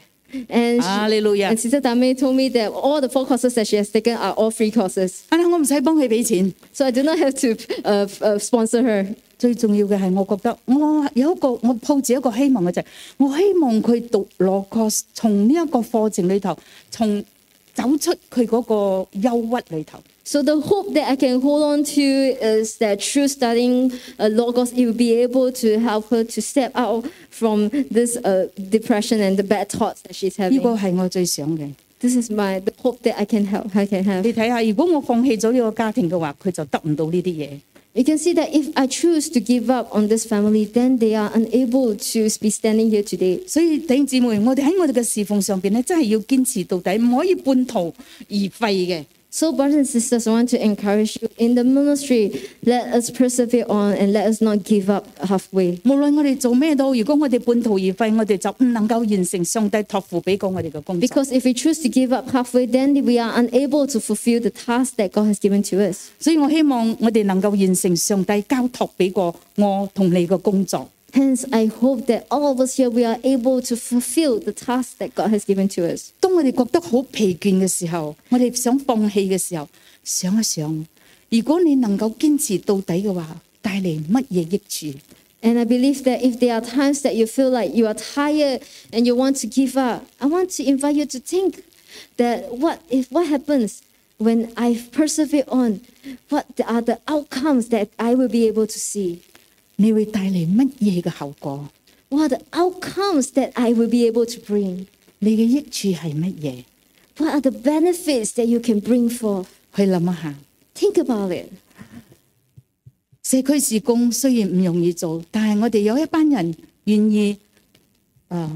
[0.50, 3.76] And, she- Hallelujah and Sister Tame told me that all the four courses that she
[3.76, 5.20] has taken are all free courses.
[5.30, 6.52] 啊，我唔使帮佢俾钱。
[6.74, 7.54] So I do not have to
[7.84, 9.06] uh, f- uh, sponsor her.
[9.38, 12.84] 最重要嘅係，我覺得我有一個我抱住一個希望嘅就係，
[13.18, 16.56] 我希望佢讀攞 course，從呢一個課程裏頭，
[16.90, 17.24] 從
[17.74, 18.74] 走出佢嗰個
[19.18, 19.98] 憂鬱裏頭。
[20.26, 24.72] So the hope that I can hold on to is that through studying uh, logos,
[24.72, 29.36] it will be able to help her to step out from this uh, depression and
[29.36, 30.62] the bad thoughts that she's 呢 having.
[30.62, 31.70] 個係我最想嘅。
[32.00, 33.66] This is my the hope that I can help.
[33.74, 34.22] I can have.
[34.22, 37.48] 你睇下，如果我放棄咗呢個家庭嘅話，佢就得唔到呢啲嘢。
[37.98, 41.14] You can see that if I choose to give up on this family, then they
[41.14, 43.40] are unable to be standing here today.
[43.46, 47.94] 所以弟兄姊妹，我哋喺我哋嘅侍奉上边咧，真系要坚持到底，唔可以半途
[48.28, 49.04] 而废嘅。
[49.30, 52.30] So, brothers and sisters, I want to encourage you in the ministry.
[52.64, 55.80] Let us persevere on and let us not give up halfway.
[55.82, 61.08] 无论我哋做咩都好，如果我哋半途而废，我哋就唔能够完成上帝托付俾过我哋嘅工作。
[61.08, 64.50] Because if we choose to give up halfway, then we are unable to fulfill the
[64.50, 66.10] task that God has given to us.
[66.20, 70.88] 所以我希望我哋能够完成上帝交托俾过我同你嘅工作。
[71.12, 74.98] Hence, I hope that all of us here we are able to fulfill the task
[74.98, 76.10] that God has given to us.
[76.20, 79.68] 当我哋觉得好疲倦嘅时候，我哋想放弃嘅时候，
[80.02, 80.86] 想一想，
[81.30, 84.98] 如果你能够坚持到底嘅话，带嚟乜嘢益处？
[85.42, 88.62] And I believe that if there are times that you feel like you are tired
[88.90, 91.62] and you want to give up, I want to invite you to think
[92.16, 93.82] that what if what happens
[94.18, 95.82] when I persevere on?
[96.30, 99.20] What are the outcomes that I will be able to see?
[99.78, 101.68] 你會帶嚟乜嘢嘅後果？
[102.10, 104.86] What are the outcomes that I will be able to bring?
[105.18, 106.64] 你嘅益處係乜嘢？
[107.18, 109.46] What are the benefits that you can bring forth?
[109.74, 110.34] 去諗一下。
[110.74, 111.48] Think about it.
[113.22, 116.54] 社區事工雖然唔容易做，但係我哋有一班人
[116.84, 117.36] 願意，
[118.28, 118.48] 誒、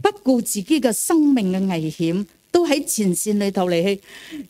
[0.00, 4.00] 不顧自己嘅生命嘅危險，都喺前線裏頭嚟去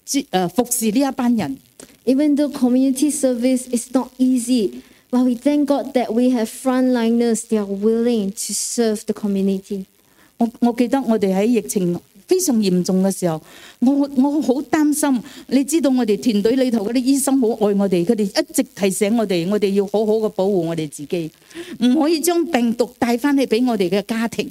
[0.04, 1.56] 接誒、服侍呢一班人。
[2.04, 7.48] Even though community service is not easy, but we thank God that we have frontliners
[7.48, 9.84] that are willing to serve the community.
[10.38, 13.40] 我我記得我哋喺疫情非常嚴重嘅時候，
[13.80, 15.22] 我我好擔心。
[15.48, 21.30] 你知道我哋團隊裏頭嗰啲醫生好愛我哋，佢哋一直提醒我哋，我哋要好好嘅保護我哋自己，
[21.80, 24.50] 唔可以將病毒帶翻去俾我哋嘅家庭。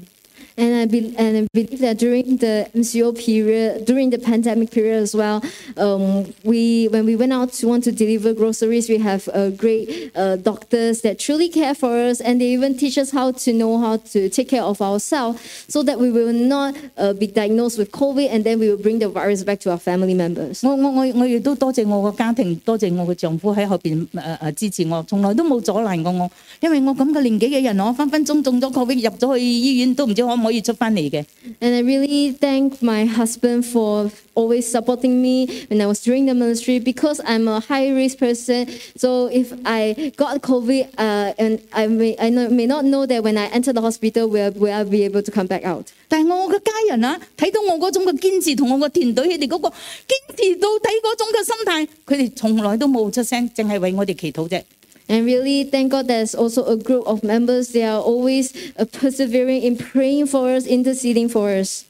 [0.58, 5.02] And I, be, and I believe that during the MCO period, during the pandemic period
[5.02, 5.42] as well,
[5.78, 10.12] um, we when we went out to want to deliver groceries, we have uh, great
[10.16, 13.80] uh, doctors that truly care for us, and they even teach us how to know
[13.80, 17.92] how to take care of ourselves, so that we will not uh, be diagnosed with
[17.92, 20.62] COVID, and then we will bring the virus back to our family members.
[20.68, 26.30] 我我我我亦都多谢我个家庭，多谢我嘅丈夫喺后边诶诶支持我，从来都冇阻拦过我。
[26.60, 31.24] 因为我咁嘅年纪嘅人，我分分钟中咗 Covid 入咗去医院，都唔知可唔 可以出翻嚟嘅。
[31.60, 36.34] And I really thank my husband for always supporting me when I was doing the
[36.34, 38.68] ministry because I'm a high risk person.
[38.98, 43.24] So if I got COVID, uh, and I may I know, may not know that
[43.24, 45.88] when I enter the hospital, will will I be able to come back out?
[46.08, 54.62] 但係我嘅家人啊，睇到我嗰種嘅堅持同我個團隊佢哋嗰個堅持到底嗰種嘅心態，佢哋從來都冇出聲，淨係為我哋祈禱啫。
[55.08, 57.74] And really thank God there's also a group of members.
[57.74, 61.84] They are always uh, persevering in praying for us, interceding for us.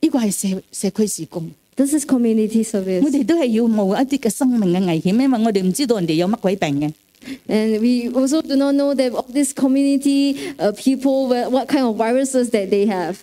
[0.00, 3.10] 呢个系社社区事工， This is community 我 service.
[3.10, 6.92] 哋都系要冒一啲嘅生命嘅危险，因为我哋唔知道人哋有乜鬼病嘅。
[7.48, 11.84] And we also do not know that of this community uh, people, where- what kind
[11.84, 13.16] of viruses that they have.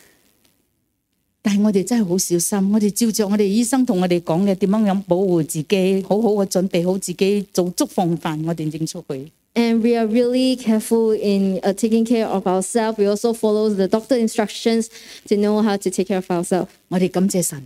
[1.42, 9.32] 但係我哋真係好小心，我哋照着我哋醫生同我哋講嘅點樣樣保護自己，好好嘅準備好自己，做足防範，我哋整出去。
[9.56, 12.98] And we are really careful in uh, taking care of ourselves.
[12.98, 14.88] We also follow the doctor instructions
[15.28, 16.68] to know how to take care of ourselves.
[16.88, 17.62] 我哋感謝神，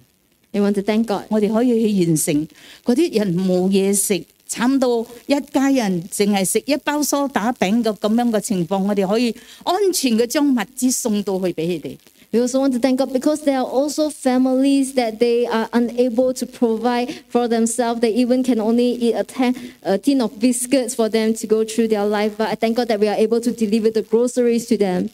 [0.51, 1.23] We want to thank God.
[1.29, 2.47] 我哋可以去完成
[2.83, 11.97] 嗰啲人冇嘢食，慘到一家人淨係食一包梳打餅嘅咁樣嘅情況，我哋可以安全嘅將物資送到去俾佢哋。
[12.31, 16.33] We also want to thank God because there are also families that they are unable
[16.33, 18.01] to provide for themselves.
[18.01, 21.63] They even can only eat a, ten, a tin of biscuits for them to go
[21.63, 22.37] through their life.
[22.37, 25.09] But I thank God that we are able to deliver the groceries to them.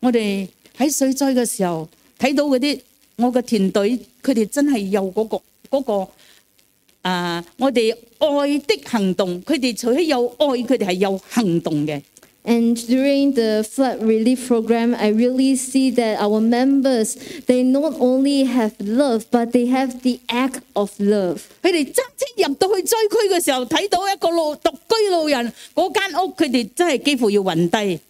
[0.00, 1.88] 我哋喺水灾嘅时候
[2.18, 2.80] 睇到嗰啲
[3.16, 5.40] 我嘅团队，佢哋真系有嗰、个
[5.70, 6.08] 嗰、个
[7.02, 12.02] 啊，我哋爱的行动，佢哋除咗有爱，佢哋系有行动嘅。
[12.46, 17.14] And during the flood relief program, I really see that our members,
[17.46, 21.42] they not only have love, but they have the act of love.
[21.62, 28.00] 佢哋揸车入到去灾区嘅时候，睇到一个路独居老人嗰间屋，佢哋真系几乎要晕低。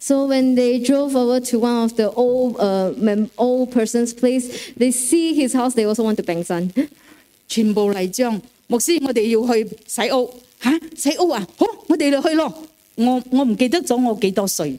[0.00, 4.48] So when they drove over to one of the old, uh, mem- old person's place,
[4.76, 6.72] they see his house, they also want to bang sun.
[7.46, 11.46] 全部嚟张牧师，我哋要去洗屋吓、洗屋啊！
[11.56, 12.52] 好，我哋就去咯。
[12.96, 14.78] 我我唔記得咗我幾多歲，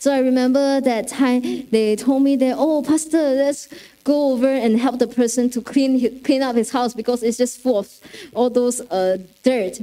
[0.00, 1.42] So I remember that time
[1.72, 3.66] they told me that, oh, Pastor, let's
[4.04, 7.36] go over and help the person to clean hi- clean up his house because it's
[7.36, 7.88] just full of
[8.32, 9.80] all those uh, dirt.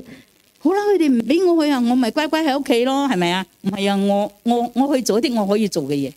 [0.59, 3.45] 好啦，佢哋唔俾我去啊，我咪乖乖喺屋企咯，係咪啊？
[3.61, 6.11] 唔係啊，我我我去做一啲我可以做嘅嘢，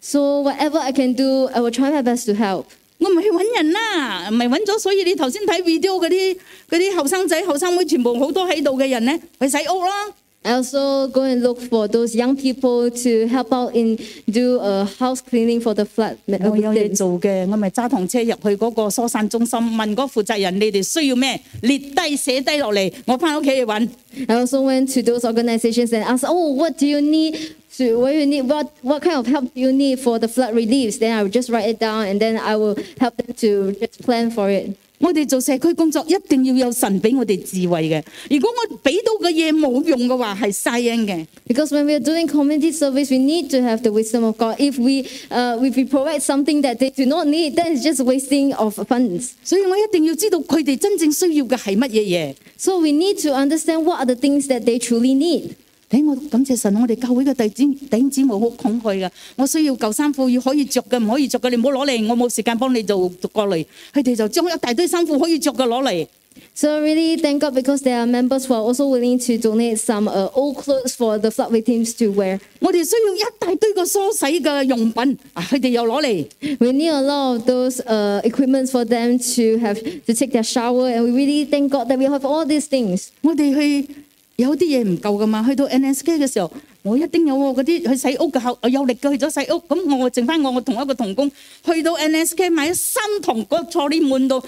[0.00, 2.64] So whatever I can do, I will try my best to help.
[2.98, 6.36] 我咪去揾人啦，唔係揾咗，所以你頭先睇 video 嗰啲
[6.70, 10.08] 嗰啲後生仔後生妹，全部好多喺度嘅人咧，去洗屋啦。
[10.46, 13.96] I also go and look for those young people to help out in
[14.28, 16.16] do a house cleaning for the flood.
[16.26, 16.96] uh, 我有嘢 victims.
[16.96, 23.88] 做嘅，我咪揸堂车入去嗰个疏散中心，问嗰个负责人你哋需要咩，列低写低落嚟，我翻屋企去揾。
[24.26, 27.36] I also went to those organizations and asked, "Oh, what do you need?
[27.78, 28.42] To what you need?
[28.48, 31.30] What what kind of help do you need for the flood reliefs?" Then I will
[31.30, 34.76] just write it down, and then I will help them to just plan for it.
[34.98, 38.00] 我哋做社區工作一定要有神俾我哋智慧嘅。
[38.30, 41.26] 如果我俾到嘅嘢冇用嘅話，係嘥恩嘅。
[41.48, 44.56] Because when we are doing community service, we need to have the wisdom of God.
[44.60, 48.00] If we uh, if we provide something that they do not need, then it's just
[48.04, 49.30] wasting of funds.
[49.42, 52.34] 所以我一定要知道佢哋真正需要嘅係乜嘢嘢。
[52.56, 55.56] So we need to understand what are the things that they truly need.
[55.90, 63.66] 睇我感謝神，我哋教會嘅弟兄弟兄姊妹好恐懼嘅，我需要舊衫褲要可以着嘅，唔可以着嘅，你唔好攞嚟，我冇時間幫你做過嚟。
[63.92, 66.06] 佢哋就將一大堆衫褲可以着嘅攞嚟。
[66.54, 69.76] So I really thank God because there are members who are also willing to donate
[69.78, 72.40] some uh, old clothes for the flood victims to wear.
[72.60, 76.26] 我哋需要一大堆嘅梳洗嘅用品，啊佢哋又攞嚟。
[76.58, 80.42] We need a lot of those uh, equipments for them to have to take their
[80.42, 83.08] shower, and we really thank God that we have all these things.
[83.20, 83.88] 我哋去
[84.36, 86.50] 有啲嘢唔夠噶嘛，去到 NSK 嘅時候，
[86.82, 91.30] 我一定有喎嗰啲去洗屋嘅後有力嘅去咗洗屋，咁我剩翻我我同一個同工
[91.64, 94.42] 去到 NSK 買咗三桶個坐呢滿到，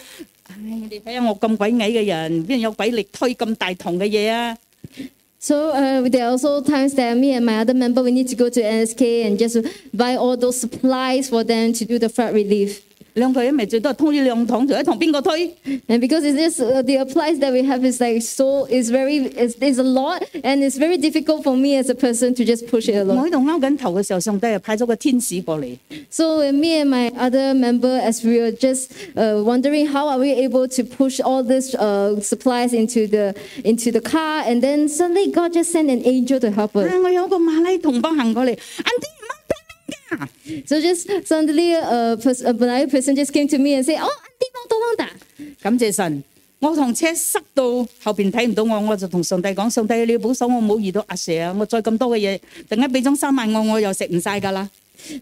[0.49, 0.57] 唉！
[0.91, 4.57] 你睇下我咁鬼矮嘅人，邊有鬼力推咁大桶嘅嘢啊？
[5.39, 8.35] So uh, there are also times that me and my other member we need to
[8.37, 9.63] go to NSK and just
[9.93, 12.81] buy all those supplies for them to do the flood relief.
[13.19, 15.47] 两个人咪最多推两桶，仲喺同边个推？
[15.87, 19.19] And because it's just uh, the applies that we have is like so is very
[19.37, 22.67] is, is a lot and it's very difficult for me as a person to just
[22.67, 23.29] push it 我 alone.
[23.29, 25.79] 喺度勾紧头嘅时候，上帝又派咗个天使过嚟。
[26.11, 30.19] So uh, me and my other member, as we were just uh, wondering how are
[30.19, 34.89] we able to push all these uh, supplies into the into the car, and then
[34.89, 36.89] suddenly God just sent an angel to help us.
[36.89, 37.01] 啊！
[37.01, 38.91] 我有个马拉同胞行过嚟，阿
[39.89, 40.69] 啲唔好俾㗎。
[40.69, 44.09] So just suddenly a, pers- a Malay person just came to me and said, "Oh,
[44.09, 46.23] auntie, mau tolong tak?" 感謝神，
[46.61, 51.55] 我同車塞到後邊睇唔到我，我就同上帝講：上帝你要保守我唔好遇到阿蛇啊！
[51.59, 54.69] 我再咁多嘅嘢，突然間俾咗三萬我，我又食唔晒㗎啦。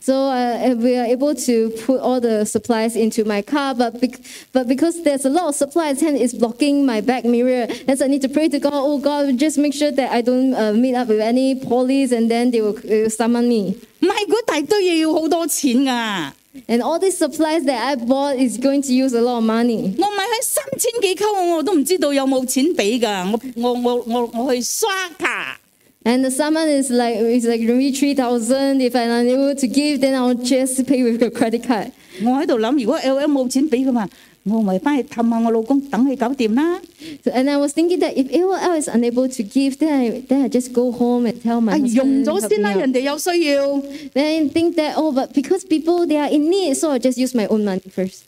[0.00, 4.20] So uh, we are able to put all the supplies into my car, but bec-
[4.53, 8.05] but because there's a lot of supplies and it's blocking my back mirror, and so
[8.05, 8.72] I need to pray to God.
[8.74, 12.30] Oh God, just make sure that I don't uh, meet up with any police, and
[12.30, 13.74] then they will uh, summon me.
[13.98, 16.32] 买嗰大堆嘢要好多钱㗎，
[16.68, 19.94] And all these supplies that I bought is going to use a lot of money.
[19.98, 23.32] 我买喺三千几沟，我都唔知道有冇钱俾㗎。
[23.57, 24.88] 我我我我我去刷
[25.18, 25.59] 卡。
[26.07, 28.80] And the summon is like is like maybe three thousand.
[28.80, 31.92] If I'm unable to give, then I'll just pay with a credit card.
[32.24, 34.09] 我喺度谂，如果 L M 冇钱俾嘅话，
[34.42, 36.80] 我咪翻去氹下我老公，等佢搞掂啦。
[37.24, 40.42] So, and I was thinking that if AOL is unable to give, then I, then
[40.42, 42.24] I just go home and tell my 啊，用 husband.
[42.24, 42.80] 咗 help 先 me 啦， out.
[42.80, 43.68] 人哋有需要。
[44.12, 47.16] Then I think that oh, but because people they are in need, so I just
[47.16, 48.22] use my own money first.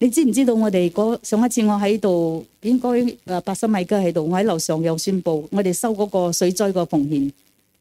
[0.00, 7.32] 你知唔知道我哋嗰上一次我喺度應該誒八十米雞喺度，我喺樓上又宣佈，我哋收嗰個水災個奉獻。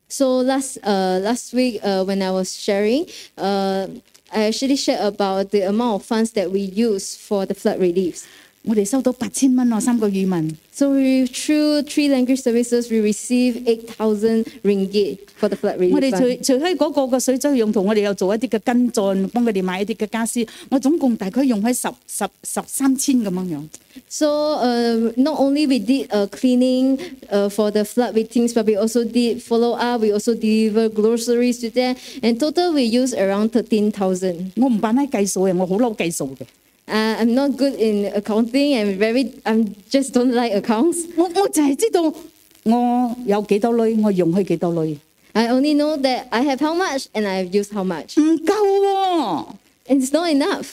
[0.08, 3.06] So last uh, last week uh, when I was sharing,
[3.38, 3.88] uh,
[4.30, 8.24] I actually shared about the amount of funds that we use for the flood reliefs.
[8.68, 10.58] 我哋收到八千蚊喎，三個語文。
[10.74, 16.18] So we, through three language services, we receive 8,000 ringgit for the flood relief 我哋除
[16.26, 16.44] fund.
[16.44, 20.44] 除開嗰個個水災用途，我哋又做一啲嘅跟進，幫佢哋買一啲嘅家私。
[20.70, 23.62] 我總共大概用喺十十十三千咁樣樣。
[24.10, 24.26] So
[24.58, 26.98] uh, not only we did uh, cleaning
[27.30, 30.02] uh, for the flood victims, but we also did follow up.
[30.02, 31.96] We also deliver groceries to them.
[32.24, 34.54] And total, we use around 13,000.
[34.58, 36.46] 我唔扮喺計數嘅，我好嬲計數嘅。
[36.90, 38.78] Uh, I'm not good in accounting.
[38.78, 41.08] I'm very, I'm just don't like accounts.
[41.18, 42.14] 我我就系知道
[42.64, 44.98] 我有几多女，我用去几多女，
[45.34, 48.20] I only know that I have how much and I've used how much.
[48.22, 49.46] 唔够喎。
[49.88, 50.68] And it's not enough.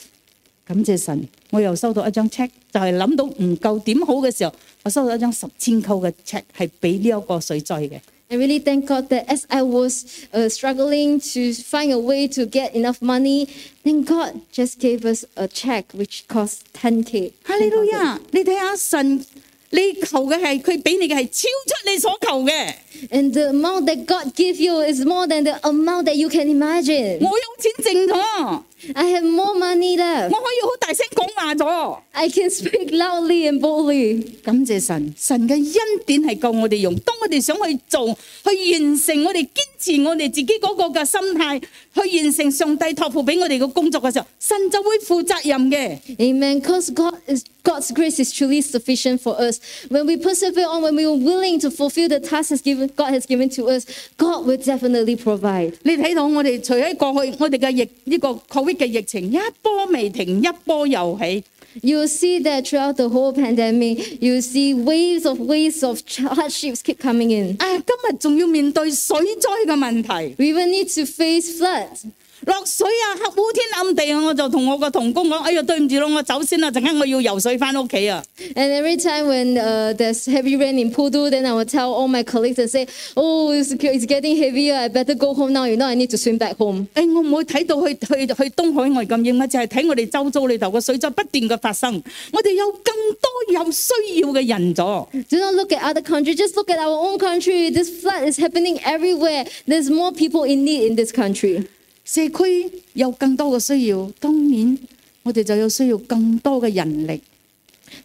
[0.65, 7.99] 感谢神，我又收到一张 check，就系谂到唔够点好嘅时候，我收到一张十千扣嘅 check，系俾呢一个水灾嘅。
[8.31, 12.47] I really thank God that as I was uh, struggling to find a way to
[12.47, 13.47] get enough money,
[13.83, 17.33] then God just gave us a check which cost 10k.
[17.43, 17.91] 哈利路 10,000.
[17.93, 18.19] 亚！
[18.31, 19.23] 你睇下神，
[19.69, 22.73] 你求嘅系佢俾你嘅系超出你所求嘅。
[23.11, 26.47] And the amount that God gave you is more than the amount that you can
[26.47, 27.17] imagine.
[27.19, 30.29] 我有钱剩咗， I have more money 我 left.
[30.29, 31.99] 可以好大声讲话咗。
[32.11, 34.23] I can speak loudly and boldly.
[34.43, 36.95] 感谢神，神嘅恩典系够我哋用。
[36.99, 39.49] 当我哋想去做，去完成我哋坚
[39.79, 45.97] 持我哋自己嗰个嘅心态，去完成上帝托付俾我哋嘅工作嘅时候，神就会负责任嘅。
[46.19, 46.61] Amen.
[46.61, 49.59] Because God is God's grace is truly sufficient for us.
[49.89, 53.13] When we persevere on, when we are willing to fulfill the task has given, God
[53.13, 53.85] has given to us,
[54.17, 55.73] God will definitely provide.
[55.83, 61.43] 你睇到我哋除喺过去我哋嘅疫呢、个 Covid 嘅疫情一波未停，一波又起。
[61.81, 65.99] You will see that throughout the whole pandemic, you will see waves of waves of
[66.35, 67.55] hardships keep coming in.
[67.57, 72.03] 啊，今日仲要面对水灾嘅问题， We will need to face floods.
[72.45, 78.21] 落水啊，黑烏天暗地啊，我就同我個同工講：哎呀，對唔住咯，我走先啦，陣間我要游水翻屋企啊！
[78.55, 82.09] And every time when uh, there's heavy rain in Pudu, then I will tell all
[82.09, 82.85] my colleagues and say,
[83.15, 84.75] "Oh, it's, it's getting heavier.
[84.75, 85.63] I better go home now.
[85.63, 95.07] You know, I need to swim back home." 誒、我唔會睇到去去去東海外咁遠，我就係睇我哋周遭裏頭個水災不斷嘅發生，我哋有更多有需要嘅人咗。
[95.29, 96.35] Do not look at other countries.
[96.35, 97.71] Just look at our own country.
[97.71, 99.45] This flood is happening everywhere.
[99.65, 101.67] There's more people in need in this country.
[102.07, 104.77] 社區有更多嘅需要，當然
[105.23, 107.21] 我哋就有需要更多嘅人力。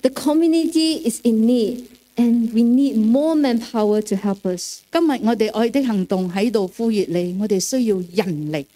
[0.02, 1.84] The community is in need,
[2.16, 4.80] and we need more manpower to help us.
[4.92, 8.66] 今日我哋愛的行動喺度呼籲你，我哋需要人力。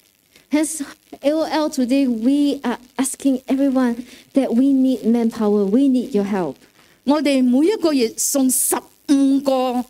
[0.50, 0.82] Hence,
[1.22, 4.04] AOL today, we are asking everyone
[4.34, 5.64] that we need manpower.
[5.64, 6.56] We need your help.
[7.04, 8.76] 我哋每一個月送十
[9.08, 9.84] 五個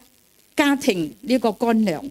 [0.57, 2.03] 家庭呢個乾糧，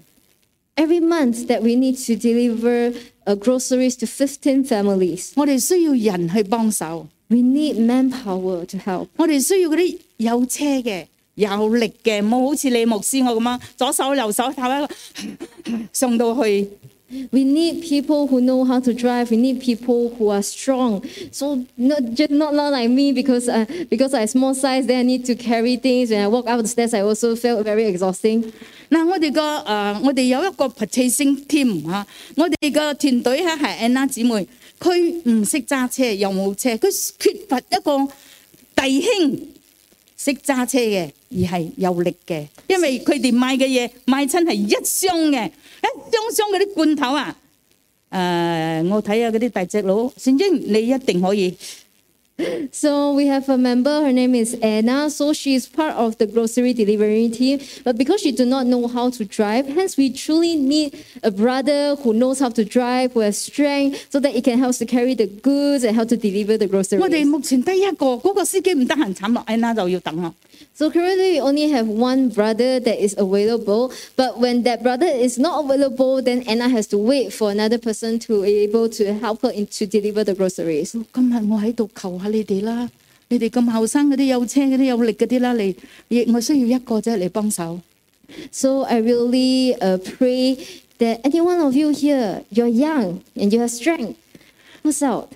[0.75, 2.93] Every month that we need to deliver
[3.25, 5.31] uh, groceries to 15 families.
[5.35, 9.07] 我哋需要人去帮手， We need manpower to help.
[9.17, 11.05] 我哋需要嗰啲有车嘅、
[11.35, 14.93] 有力嘅，冇好似你牧师我咁样左手右手靠一个
[15.93, 16.67] 上到去
[17.33, 19.31] We need people who know how to drive.
[19.31, 21.03] We need people who are strong.
[21.31, 25.03] So not just not not like me because uh, because I small size, then I
[25.03, 26.09] need to carry things.
[26.11, 28.53] When I walk up the stairs, I also felt very exhausting.
[28.89, 34.47] 嗱，我哋个诶，我哋有一个 purchasing team 吓、我哋个团队咧系 Anna 姊妹，
[34.79, 38.07] 佢唔识揸车又冇车，佢缺乏一个
[38.75, 39.39] 弟兄
[40.17, 47.35] 識揸車嘅，而係有力嘅，因為佢哋買嘅嘢買親係一箱嘅，一箱箱嗰啲罐頭啊！
[48.11, 51.55] 誒、我睇下嗰啲大隻佬，善英你一定可以。
[52.71, 54.01] So we have a member.
[54.01, 55.11] Her name is Anna.
[55.11, 57.59] So she is part of the grocery delivery team.
[57.83, 61.95] But because she do not know how to drive, hence we truly need a brother
[61.97, 64.87] who knows how to drive, who has strength, so that he can help us to
[64.87, 67.25] carry the goods and help to deliver the 我哋 groceries.
[67.27, 70.33] 目前得一个，嗰、个司机唔得闲惨落，Anna 就要等啦。
[70.75, 73.91] So currently we only have one brother that is available.
[74.15, 78.17] But when that brother is not available, then Anna has to wait for another person
[78.19, 80.91] to be able to help her in, to deliver the groceries.
[81.13, 82.89] 今日我喺度求下你哋啦，
[83.29, 85.75] 你哋咁后生嗰啲有车嗰啲有力嗰啲啦，嚟
[86.07, 87.79] 亦我需要一个啫嚟帮手。
[88.51, 90.57] So I really uh, pray
[90.99, 94.15] that any one of you here, you're young and you have strength.
[94.83, 95.29] What's out?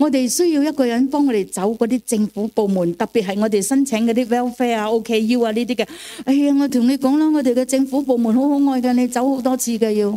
[0.00, 5.86] 我哋需要一個人幫我哋走嗰啲政府部門，特別係我哋申請嗰啲 welfare 啊、OKU 啊呢啲嘅。
[6.24, 10.10] 哎呀，我同你講啦，我哋嘅政府部門好可愛㗎，你走好多次嘅要。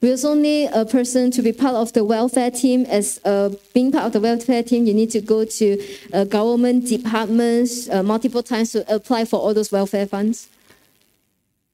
[0.00, 2.84] We also need a person to be part of the welfare team.
[2.86, 5.78] As uh, being part of the welfare team, you need to go to
[6.12, 10.48] uh, government departments uh, multiple times to apply for all those welfare funds.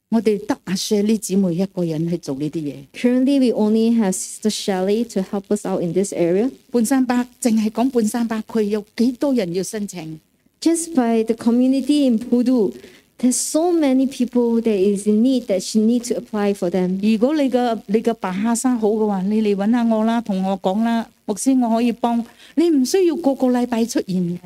[0.09, 2.73] 我哋得阿 Shirley 姊妹一個人去做呢啲嘢。
[2.93, 6.51] Currently, we only have Sister Shelley to help us out in this area.
[6.71, 10.19] 半山巴淨係講半山巴區有幾多人要申請？
[10.61, 12.73] Just by the community in Pudu,
[13.17, 16.99] there's so many people that is in need that she need to apply for them.
[17.01, 22.23] 如果你嘅你嘅白哈沙好嘅話，你嚟揾下我啦，同我講啦，牧師我可以幫
[22.55, 24.37] 你，唔需要個個禮拜出現嘅。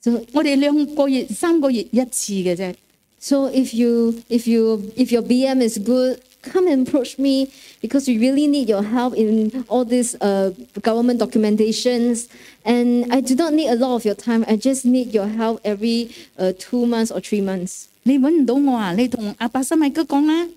[0.00, 2.74] So 我哋兩個月、三個月一次嘅啫。
[3.18, 8.08] So if you if you if your BM is good, come and approach me because
[8.08, 10.50] we really need your help in all these uh,
[10.82, 12.28] government documentations.
[12.64, 14.44] And I do not need a lot of your time.
[14.48, 17.86] I just need your help every uh, two months or three months.
[18.04, 18.92] 你揾唔到我啊？
[18.94, 20.48] 你同阿伯森米哥讲啦，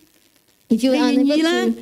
[0.70, 1.74] if you are unable to,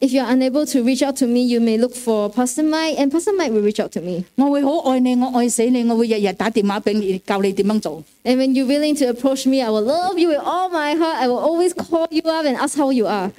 [0.00, 2.96] if you are unable to reach out to me, you may look for Pastor Mike,
[2.98, 4.24] and Pastor Mike will reach out to me.
[4.36, 8.02] 我會好愛你，我愛死你，我會日日打電話俾你，教你點樣做。
[8.24, 11.16] And when you're willing to approach me, I will love you with all my heart.
[11.16, 13.30] I will always call you up and ask how you are.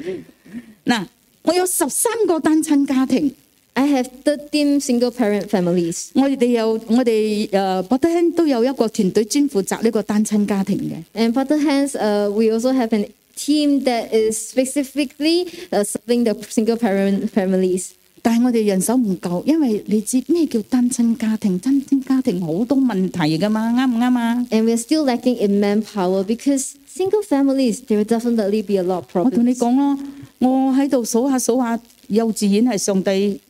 [0.86, 1.06] 嗱，
[1.44, 3.32] 我有十三個單親家庭
[3.74, 6.08] ，I have 13 single parent families.
[6.16, 11.04] 我哋有我哋誒博德興都有一個團隊專負責呢個單親家庭嘅。
[11.20, 13.06] And Potter Hands, uh, we also have an
[13.37, 17.91] team that is specifically uh, serving the single parent families.
[18.23, 21.59] 但係我哋人手唔夠，因為你知咩叫單親家庭？
[21.59, 24.47] 單親家庭好多問題噶嘛，啱唔啱啊？
[24.51, 29.05] And we're still lacking in manpower because single families, there will definitely be a lot
[29.15, 29.59] of 我同你 problems.
[29.59, 29.99] 講咯，
[30.41, 33.41] 我喺度數下數下，幼稚園係上帝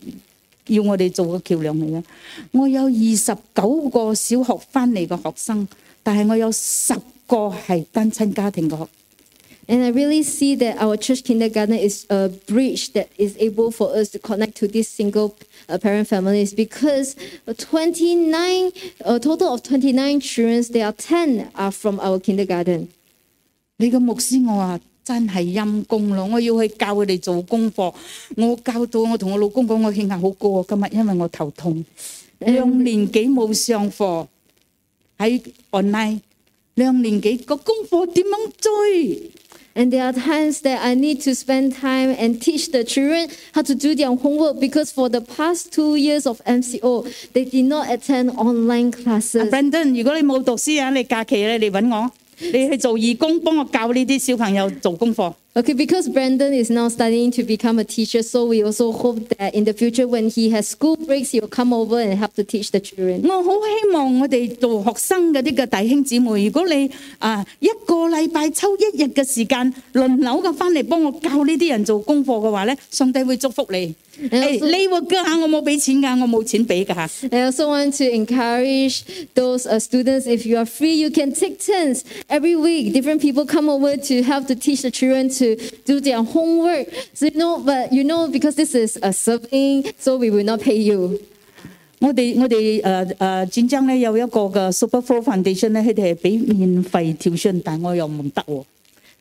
[0.69, 2.03] 要我哋做個橋梁嚟嘅。
[2.53, 5.67] 我有二十九個小學翻嚟嘅學生，
[6.05, 6.95] 但係我有十
[7.27, 8.87] 個係單親家庭嘅學。
[9.69, 13.95] And I really see that our church kindergarten is a bridge that is able for
[13.95, 15.37] us to connect to these single
[15.69, 17.15] uh, parent families because
[17.47, 18.73] 29,
[19.05, 22.89] a total of 29 children, there are 10 are from our kindergarten.
[23.77, 27.95] 你个牧师我话真系阴公咯，我要去教佢哋做功课。
[28.37, 30.65] 我教到我同我老公讲，我血压好高啊！
[30.69, 31.85] 今日因为我头痛，
[32.41, 34.27] 两年几冇上课
[35.19, 35.41] 喺
[35.71, 36.21] online，
[36.75, 39.31] 两年几个功课点样追？
[39.75, 43.63] And there are times that I need to spend time and teach the children how
[43.63, 47.89] to do their homework because for the past two years of MCO, they did not
[47.89, 49.49] attend online 阿 classes.
[49.49, 52.11] Brandon，如果你冇读书啊，你假期咧，你揾我，
[52.41, 55.33] 你去做义工，帮我教呢啲小朋友做功课。
[55.57, 59.53] Okay, because Brandon is now studying to become a teacher, so we also hope that
[59.53, 62.45] in the future when he has school breaks, he will come over and help to
[62.45, 63.23] teach the children.
[63.27, 66.89] 我好希望我哋做学生嗰啲嘅弟兄姊妹，如果你
[67.19, 73.93] 啊一个礼拜抽一日嘅时间轮流嘅翻嚟帮我教呢啲人做功课嘅话咧，上帝会祝福你。
[74.21, 77.29] 诶、 also- 你会㗎吓，我冇俾钱㗎，我冇钱俾㗎吓。
[77.33, 79.03] I also want to encourage
[79.35, 82.93] those uh, students, if you are free, you can take turns every week.
[82.93, 85.56] Different people come over to help to teach the children to to
[85.86, 86.88] do their homework.
[87.14, 90.62] So, you know, but you know, because this is a survey, so we will not
[90.62, 91.20] pay you.
[92.00, 98.64] 我哋我哋誒誒展章咧有一個嘅 Four Foundation 咧，佢哋係俾免費跳信，但我又唔得喎。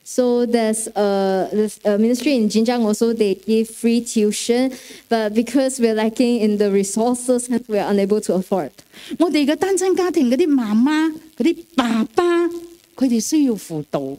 [0.07, 4.71] So there's a, there's a ministry in Jinjang also, they give free tuition,
[5.09, 8.69] but because we're lacking in the resources, we're unable to afford.
[9.17, 12.47] 我哋嘅單親家庭嗰啲媽媽、嗰啲爸爸，
[12.95, 14.17] 佢哋需要輔導。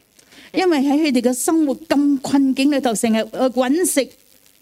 [0.55, 4.07] 因為喺佢哋嘅生活咁困境裏頭，成日誒揾食，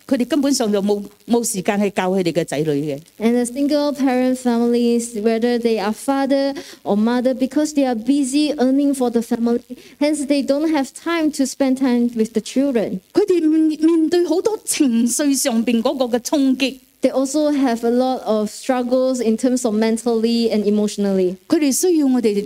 [0.08, 3.00] 佢哋根本上就冇冇時間去教佢哋嘅仔女嘅。
[3.20, 8.54] And the single parent families, whether they are father or mother, because they are busy
[8.58, 9.60] earning for the family,
[10.00, 13.00] hence they don't have time to spend time with the children.
[13.14, 21.36] 佢哋面面對好多情緒上邊嗰個嘅衝擊， They also have a lot of struggles in terms of mentally and emotionally.
[21.48, 22.46] 佢哋需要我哋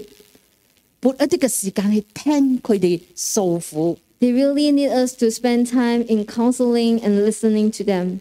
[0.99, 3.97] 撥一啲嘅時間去聽佢哋訴苦。
[4.19, 8.19] They really need us to spend time in counseling and listening to them.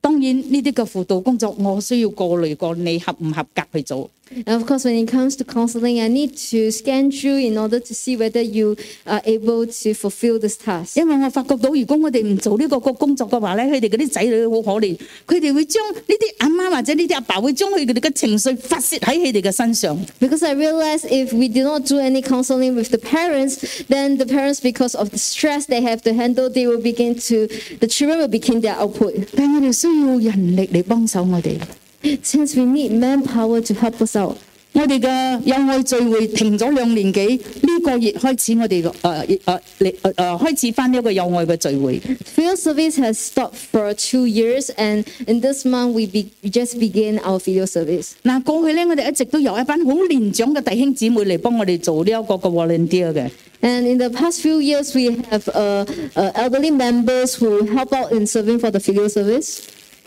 [0.00, 4.10] 當然呢啲嘅輔導工作，我需要過濾過你合唔合格去做。
[4.44, 7.78] And of course, when it comes to counseling, I need to scan through in order
[7.78, 8.76] to see whether you
[9.06, 10.96] are able to fulfill this task.
[10.98, 14.98] 因为我发觉到，如果我哋唔做呢个个工作嘅话咧，佢哋嗰啲仔女好可怜，
[15.28, 19.96] 佢哋会将呢啲阿妈或者呢啲阿爸会将佢哋嘅情绪发泄喺佢哋嘅身上。
[20.18, 23.58] Because I realized if we do not do any counseling with the parents,
[23.88, 27.46] then the parents, because of the stress they have to handle, they will begin to,
[27.78, 29.14] the children will begin their output.
[29.36, 31.58] 但系我哋需要人力嚟帮手我哋。
[32.22, 34.36] Since we need manpower to help us out.
[34.72, 37.20] 我哋嘅友爱聚会停咗两年几，
[37.62, 40.14] 呢、个月开始我哋诶诶诶嚟诶诶
[40.44, 41.98] 开始翻呢一个友爱嘅聚会。
[42.36, 46.78] Field service has stopped for two years, and in this month we, be, we just
[46.78, 48.10] begin our video service.
[48.22, 53.30] 嗱，过去咧，我哋一直都有一班好年长嘅弟兄姊妹嚟帮我哋做呢一个嘅 volunteer 嘅。
[53.62, 58.12] And in the past few years, we have uh, uh, elderly members who help out
[58.12, 59.60] in serving for the video service.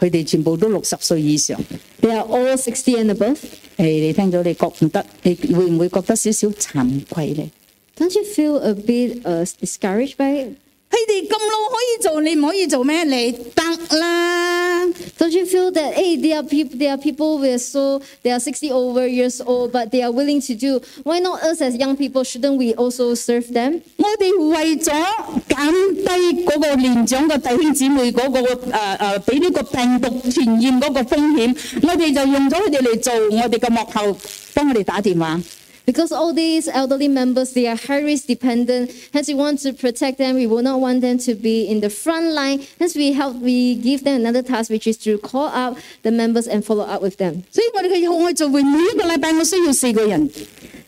[0.03, 1.59] 佢哋全部都六十歲以上。
[2.01, 2.73] They are all 60
[3.03, 3.37] and above.
[3.77, 5.05] 誒，你聽咗你覺唔得？
[5.23, 7.49] 你會唔會覺得少少慚愧咧？
[7.97, 10.53] Don't you feel a bit uh, discouraged by it?
[10.93, 13.03] 佢哋咁老可以做，你唔可以做咩？
[13.03, 14.85] 你得啦！
[15.19, 18.39] Don't you feel that hey, there are people, there are people with so they are
[18.39, 20.81] 60 over years old, but they are willing to do.
[21.03, 22.23] Why not us as young people?
[22.23, 23.81] Shouldn't we also serve them?
[23.97, 24.91] 我哋為咗
[25.47, 34.17] 減低嗰個年長嘅弟兄姊妹嗰、個誒誒，俾、呢個病毒傳染嗰個風險，我哋就用咗佢哋嚟做我哋嘅幕後，
[34.55, 35.39] 幫我哋打電話。
[35.89, 38.91] Because all these elderly members, they are high risk dependent.
[39.11, 40.35] Hence, we want to protect them.
[40.35, 42.61] We will not want them to be in the front line.
[42.77, 43.37] Hence, we help.
[43.37, 47.01] We give them another task, which is to call out the members and follow up
[47.01, 47.43] with them.
[47.49, 50.29] 所以我哋嘅友爱聚会每一个礼拜我需要四个人。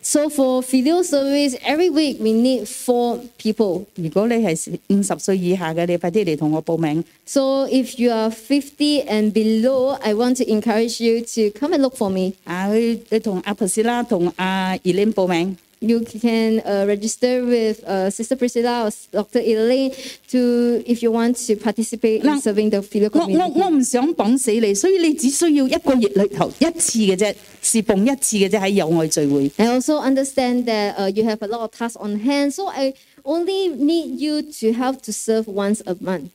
[0.05, 3.85] So for filial service, every week we need four people.
[3.95, 7.03] 如果你系五十岁以下嘅，你快啲嚟同我报名。
[7.26, 11.81] So if you are 50 and below, I want to encourage you to come and
[11.81, 12.34] look for me.
[12.43, 15.55] 啊，去去同阿 p 斯啦，同阿 Elaine 报名。
[15.84, 19.39] You can uh, register with uh, Sister Priscilla or Dr.
[19.39, 19.91] Elaine
[20.27, 23.59] to if you want to participate in Now, serving the filial 我我 community.
[23.63, 29.51] 我唔想绑死你，所以你只需要一个月里头一次嘅啫，侍奉一次嘅啫喺友爱聚会。
[29.57, 32.93] I also understand that uh, you have a lot of tasks on hand, so I
[33.23, 36.30] only need you to help to serve once a month.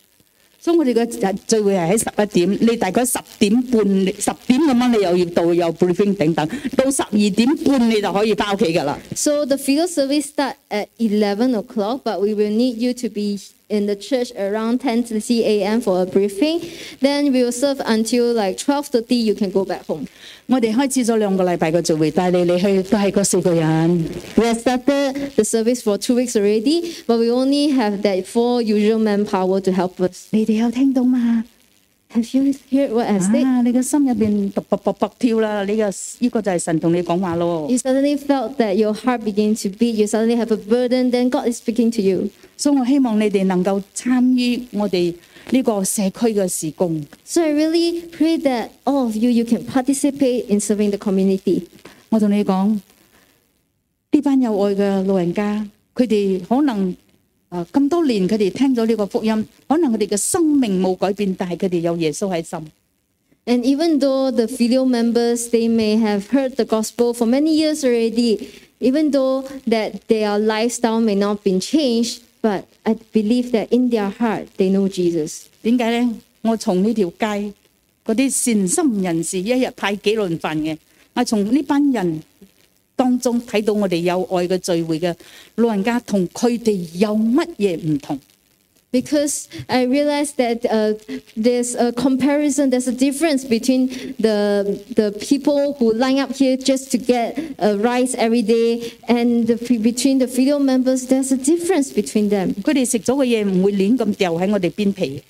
[0.61, 8.99] 所以我哋嘅聚會係喺十一點，你大概十點半、十點咁樣你又要到，又 briefing 等等，到十二點半你就可以翻屋企噶啦。
[9.15, 13.39] So the filial service start at 11 o'clock, but we will need you to be
[13.71, 15.81] in the church around 10 to 3 a.m.
[15.81, 16.61] for a briefing.
[17.01, 20.07] Then we will serve until like 12.30, you can go back home.
[20.47, 24.05] 我哋开始咗两个礼拜嘅聚会，带你嚟去都系嗰四个人。
[24.37, 28.63] We have started the service for two weeks already, but we only have that four
[28.63, 30.29] usual manpower to help us.
[30.31, 31.45] 你哋有听到嘛？
[32.15, 33.45] Have you heard what I've said?
[33.45, 33.63] 啊！
[33.63, 35.65] 你嘅心入邊卜卜卜卜跳啦！
[35.65, 37.67] 呢、個呢、個就係神同你講話咯。
[37.69, 41.29] You suddenly felt that your heart began to beat, you suddenly have a burden, then
[41.29, 42.31] God is speaking to you.
[42.57, 45.13] 所以我希望你哋能夠參與我哋
[45.51, 47.05] 呢個社區嘅事工。
[47.25, 51.63] So I really pray that all of you, you can participate in serving the community.
[52.09, 52.79] 我同你講，
[54.13, 56.97] 呢班有愛嘅老人家，佢哋可能
[57.51, 62.59] 啊咁多年，佢哋聽咗呢個福音，可能佢哋嘅生命冇改變，但係佢哋有耶穌喺心。
[63.47, 67.85] And even though the filial members, they may have heard the gospel for many years
[67.85, 68.49] already,
[68.81, 74.11] even though that their lifestyle may not been changed, but I believe that in their
[74.11, 75.43] heart, they know Jesus.
[75.63, 76.09] 點解咧？
[76.43, 77.53] 我從呢條街
[78.05, 80.77] 嗰啲善心人士，一日派幾輪飯嘅，
[81.15, 82.21] 我從呢班人當
[83.21, 85.15] 中睇到我哋有愛嘅聚會嘅
[85.57, 88.19] 老人家，同佢哋有乜嘢唔同？
[88.93, 90.95] because I realized that uh,
[91.37, 93.89] there's a comparison, there's a difference between
[94.19, 99.49] the the people who line up here just to get uh, rice every day, and
[99.49, 102.55] the, between the video members, there's a difference between them.
[102.63, 105.21] 佢哋食咗嘅嘢唔會亂咁掉喺我哋邊皮，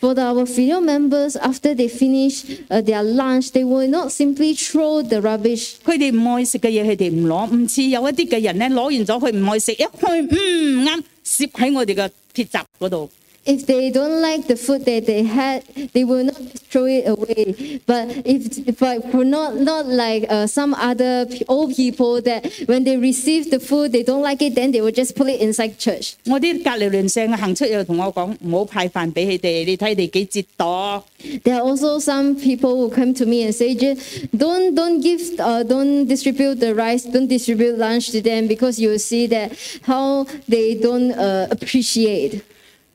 [0.00, 4.54] For the- our video members, after they finish uh, their lunch, they will not simply
[4.54, 5.74] throw the rubbish.
[5.84, 13.10] 佢哋唔爱食嘅嘢佢哋唔攞，唔似有一啲嘅人咧攞完咗佢唔爱食，一开嗯啱摄喺我哋嘅铁闸嗰度。
[13.46, 16.40] If they don't like the food that they had, they will not
[16.72, 17.78] throw it away.
[17.86, 22.84] But if but for not not like uh, some other pe- old people that when
[22.84, 25.76] they receive the food they don't like it, then they will just put it inside
[25.76, 26.14] church.
[26.24, 31.02] 我啲隔离邻舍行出又同我讲唔好派饭俾佢哋，你睇佢哋几折堕。
[31.44, 33.98] There are also some people who come to me and say, "Just
[34.34, 38.88] "Don't don't give, uh, don't distribute the rice, don't distribute lunch to them because you
[38.88, 39.52] will see that
[39.82, 42.40] how they don't uh, appreciate."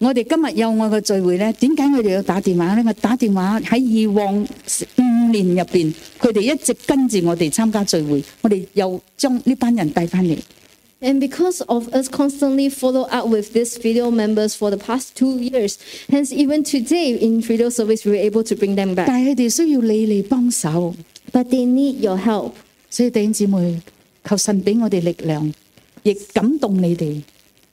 [0.04, 2.84] 我哋今日有我嘅聚會咧，點解我哋要打電話咧？
[2.88, 10.38] 我打電話喺以往五年入邊，佢哋一直跟住我哋參加聚會，我哋又將呢班人帶翻嚟。
[11.02, 15.38] And because of us constantly follow up with these video members for the past two
[15.38, 15.76] years,
[16.10, 19.10] hence even today in video service we were able to bring them 但 back.
[19.10, 20.94] 係佢哋需要你嚟幫手，
[21.32, 22.52] But they need your help.
[22.90, 23.82] 所以弟兄姊妹，
[24.26, 25.54] 求神俾我哋力量，
[26.04, 27.22] 亦感動你哋。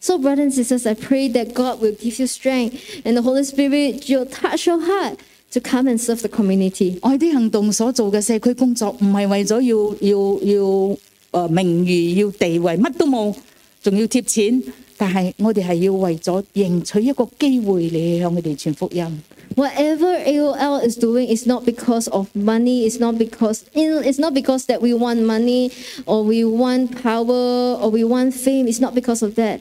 [0.00, 3.42] So, brothers and sisters, I pray that God will give you strength and the Holy
[3.42, 5.18] Spirit will touch your heart
[5.50, 6.98] to come and serve the community.
[7.00, 10.98] 爱啲行动所做嘅社区工作，唔系为咗要要要诶、
[11.32, 13.34] 呃名誉、要地位，乜都冇，
[13.82, 14.62] 仲要贴钱。
[14.98, 19.22] 但系我哋系要为咗赢取一个机会嚟向佢哋传福音。
[19.54, 24.64] Whatever AOL is doing is not because of money, it's not because it's not because
[24.66, 25.70] that we want money
[26.06, 29.60] or we want power or we want fame, it's not because of that.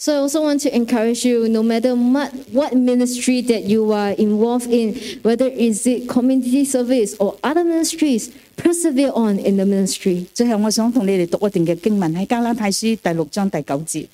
[0.00, 4.10] So I also want to encourage you, no matter what, what ministry that you are
[4.12, 10.26] involved in, whether is it community service or other ministries, persevere on in the ministry.
[10.34, 14.06] 最后，我想同你哋读一段嘅经文喺加拉太书第六章第九节。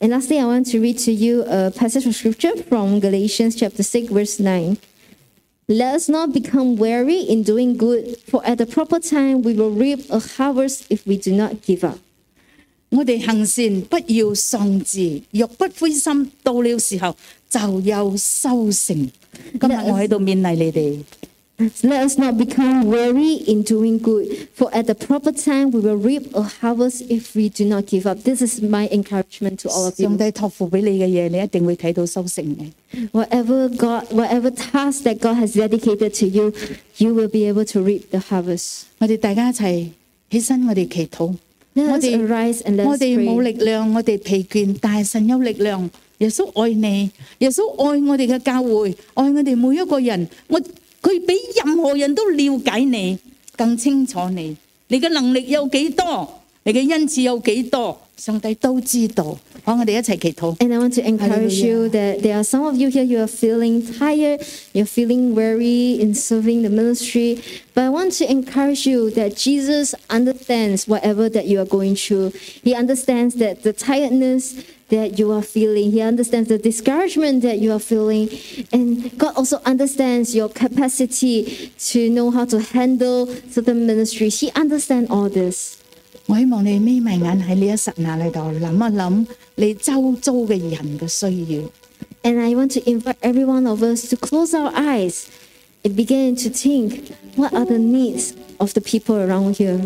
[0.00, 3.82] And lastly, I want to read to you a passage of scripture from Galatians chapter
[3.82, 4.76] 6, verse 9.
[5.68, 9.70] Let us not become weary in doing good, for at the proper time we will
[9.70, 11.98] reap a harvest if we do not give up.
[12.90, 17.16] 我哋行善不要喪志，若不灰心，到了時候
[17.48, 18.96] 就有收成。
[19.60, 20.98] 今日我喺度勉勵你哋，
[21.82, 25.98] Let us not become weary in doing good, for at the proper time we will
[25.98, 28.22] reap a harvest if we do not give up.
[28.24, 30.16] This is my encouragement to all of 上 you.
[30.16, 33.10] 帝託付俾你嘅嘢，你一定會睇到收成嘅。
[33.12, 36.52] Whatever God, whatever task that God has dedicated to you,
[36.96, 38.84] you will be able to reap the harvest.
[38.98, 39.88] 我哋大家一齊
[40.30, 41.34] 起身，我哋祈禱。
[41.74, 43.42] Let 我 us 哋 arise and let 我 us 哋冇 pray.
[43.42, 45.88] 力量，我哋疲倦，但係神有力量。
[46.18, 50.28] 耶穌愛你，耶穌愛我哋嘅教會，愛我哋每一個人。
[50.48, 50.60] 我
[51.00, 53.18] 佢比任何人都了解你，
[53.56, 54.54] 更清楚你。
[54.88, 56.40] 你嘅能力有幾多？
[56.64, 57.98] 你嘅恩賜有幾多？
[58.18, 59.38] 上帝都知道。
[59.64, 60.56] 好，我哋一齐祈祷。
[60.56, 63.26] And I want to encourage you that there are some of you here, you are
[63.26, 64.40] feeling tired,
[64.72, 67.38] you're feeling weary in serving the ministry.
[67.74, 72.32] But I want to encourage you that Jesus understands whatever that you are going through.
[72.64, 77.70] He understands that the tiredness that you are feeling, He understands the discouragement that you
[77.72, 78.30] are feeling.
[78.72, 84.40] And God also understands your capacity to know how to handle certain ministries.
[84.40, 85.76] He understands all this.
[86.26, 91.62] 我希望你眯埋眼喺呢一刹那里度谂一谂你周遭嘅人嘅需要。
[92.22, 95.26] And I want to invite every one of us to close our eyes
[95.82, 99.80] and begin to think what are the needs of the people around here.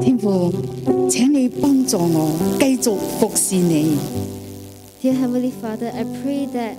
[0.00, 0.52] 天父，
[1.10, 3.96] 請你幫助我繼續服侍你。
[5.02, 6.76] Dear Heavenly Father, I pray that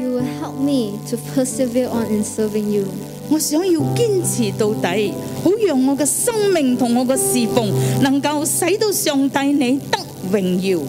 [0.00, 2.84] you will help me to persevere on in serving you.
[3.30, 5.12] 我想要堅持到底，
[5.42, 7.70] 好讓我嘅生命同我嘅侍奉
[8.02, 9.98] 能夠使到上帝你得
[10.32, 10.80] 榮耀。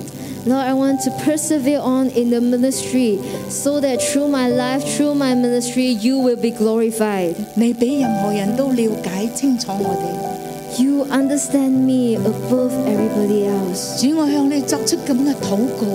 [0.45, 3.19] Lord, I want to persevere on in the ministry
[3.49, 7.35] so that through my life, through my ministry, you will be glorified.
[7.55, 10.46] 你比任何人都了解清楚我哋。
[10.77, 14.01] You understand me above everybody else.
[14.01, 15.85] 主，我向你作出咁嘅祷告，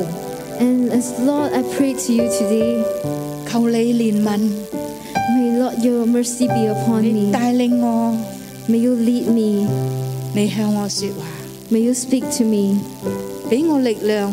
[0.60, 2.82] And as Lord, I pray to you today,
[3.50, 4.38] 求你怜悯，
[5.34, 7.32] may Lord your mercy be upon 你 me.
[7.32, 8.14] 带领我，
[8.68, 9.66] May you lead me.
[10.34, 11.24] 你向我说话，
[11.72, 12.78] May you speak to me.
[13.50, 14.32] 俾我力量，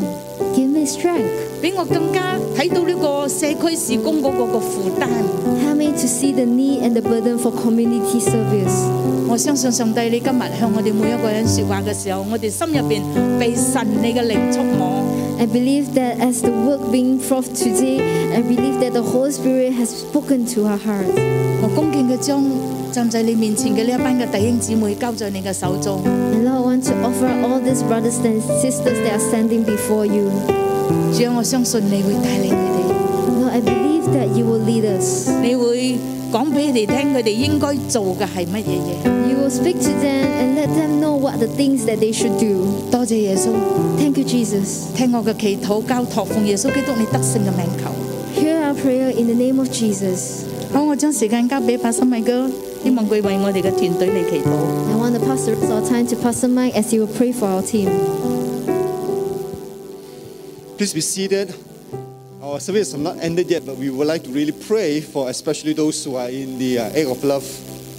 [0.56, 1.49] Give me strength.
[1.62, 5.08] 俾我更加睇到呢個社區事工嗰個個負擔。
[5.64, 8.86] Help me to see the need and the burden for community service.
[9.28, 13.02] 我相信上帝，你今日向我哋每一個人說話嘅時候，我哋心入邊
[13.40, 15.04] 被神你嘅靈觸摸。
[15.38, 18.00] I believe that as the work being forth today,
[18.34, 21.12] I believe that the Holy Spirit has spoken to our heart.
[21.62, 22.42] 我恭敬嘅將
[22.92, 26.00] 站在你面前嘅呢一班嘅弟兄姊妹交在你嘅手中。
[26.06, 30.06] And Lord, I want to offer all these brothers and sisters that are standing before
[30.06, 30.30] you.
[31.14, 32.66] 主啊，我相信你會帶領佢
[33.42, 35.28] Lord, I believe that you will lead us.
[35.30, 35.98] 哋，你會
[36.32, 39.30] 講俾佢哋聽，佢哋應該做嘅係乜嘢嘢。
[39.30, 42.38] You will speak to them and let them know what the things that they should
[42.40, 42.66] do.
[42.92, 43.52] 多謝耶穌，
[43.98, 44.94] Thank you, Jesus.
[44.96, 48.42] 聽我嘅祈禱，交託奉耶穌基督你得勝嘅名求。
[48.42, 50.44] Hear our prayer in the name of Jesus.
[50.74, 52.50] 好，我將時間交俾帕森米哥，
[52.84, 54.50] 希望佢為我哋嘅團隊嚟祈禱。
[54.92, 57.08] I want to pass the rest of our time to Pastor Mike as he will
[57.08, 57.90] pray for our team.
[60.81, 61.55] Please be seated.
[62.41, 65.75] Our service has not ended yet, but we would like to really pray for especially
[65.75, 67.45] those who are in the uh, Act of Love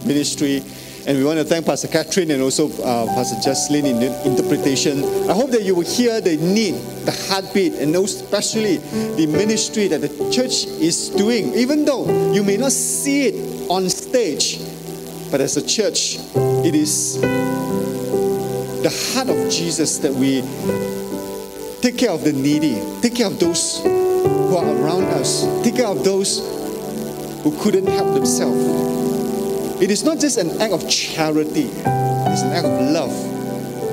[0.04, 0.64] ministry.
[1.06, 5.04] And we want to thank Pastor Catherine and also uh, Pastor Jocelyn in the interpretation.
[5.30, 6.74] I hope that you will hear the need,
[7.06, 12.58] the heartbeat, and especially the ministry that the church is doing, even though you may
[12.58, 14.58] not see it on stage.
[15.30, 16.18] But as a church,
[16.66, 17.22] it is
[18.82, 20.42] the heart of Jesus that we
[21.82, 25.88] take care of the needy, take care of those who are around us, take care
[25.88, 26.40] of those
[27.44, 29.82] who couldn't help themselves.
[29.82, 33.12] It is not just an act of charity, it's an act of love.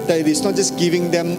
[0.06, 1.36] That it is not just giving them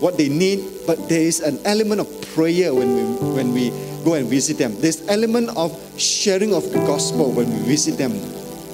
[0.00, 3.70] what they need, but there is an element of prayer when we when we
[4.04, 4.78] go and visit them.
[4.80, 8.12] There's element of sharing of the gospel when we visit them,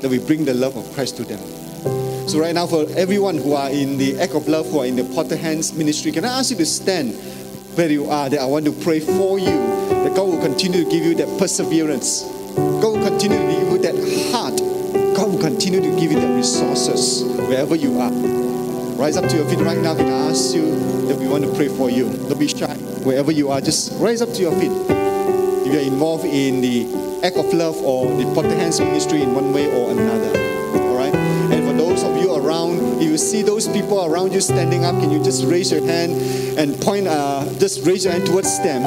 [0.03, 1.60] that we bring the love of Christ to them.
[2.31, 4.95] So right now, for everyone who are in the Act of Love, who are in
[4.95, 7.17] the Potter Hands ministry, can I ask you to stand
[7.75, 8.31] where you are?
[8.31, 9.51] That I want to pray for you.
[10.05, 12.23] That God will continue to give you that perseverance.
[12.55, 14.57] God will continue to give you that heart.
[15.17, 18.13] God will continue to give you the resources wherever you are.
[18.95, 19.97] Rise up to your feet right now.
[19.97, 20.71] Can I ask you
[21.09, 22.13] that we want to pray for you?
[22.29, 22.77] Don't be shy.
[23.03, 24.71] Wherever you are, just rise up to your feet.
[24.71, 26.87] If you're involved in the
[27.25, 30.40] Act of Love or the Potter Hands ministry in one way or another.
[33.21, 36.13] See those people around you standing up, can you just raise your hand
[36.59, 38.83] and point, uh, just raise your hand towards them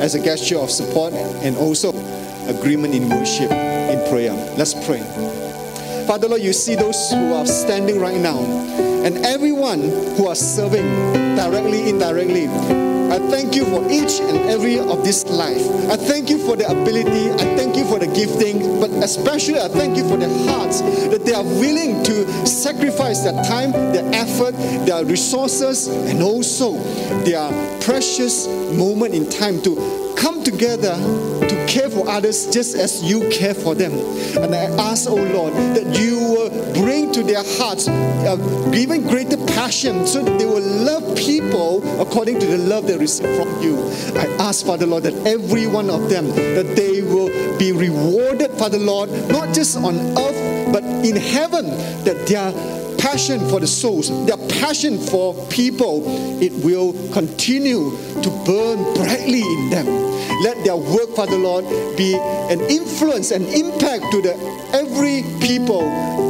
[0.00, 1.90] as a gesture of support and also
[2.48, 4.32] agreement in worship, in prayer.
[4.56, 5.02] Let's pray.
[6.06, 8.38] Father Lord, you see those who are standing right now
[9.04, 9.82] and everyone
[10.16, 10.86] who are serving
[11.36, 12.97] directly, indirectly.
[13.10, 15.62] I thank you for each and every of this life.
[15.90, 17.30] I thank you for the ability.
[17.30, 21.24] I thank you for the gifting, but especially I thank you for the hearts that
[21.24, 24.52] they are willing to sacrifice their time, their effort,
[24.84, 26.78] their resources, and also
[27.24, 27.48] their
[27.80, 30.94] precious moment in time to come together
[31.48, 33.92] to care for others just as you care for them.
[34.36, 36.67] And I ask, oh Lord, that you will
[36.98, 42.38] bring to their hearts uh, even greater passion so that they will love people according
[42.40, 43.78] to the love they receive from you.
[44.16, 48.78] I ask, Father Lord, that every one of them, that they will be rewarded, Father
[48.78, 51.66] Lord, not just on earth, but in heaven,
[52.04, 52.52] that their
[52.98, 56.02] passion for the souls, their passion for people,
[56.42, 57.90] it will continue
[58.22, 59.86] to burn brightly in them.
[60.42, 61.64] Let their work, Father Lord,
[61.96, 64.34] be an influence and impact to the
[64.72, 65.80] every people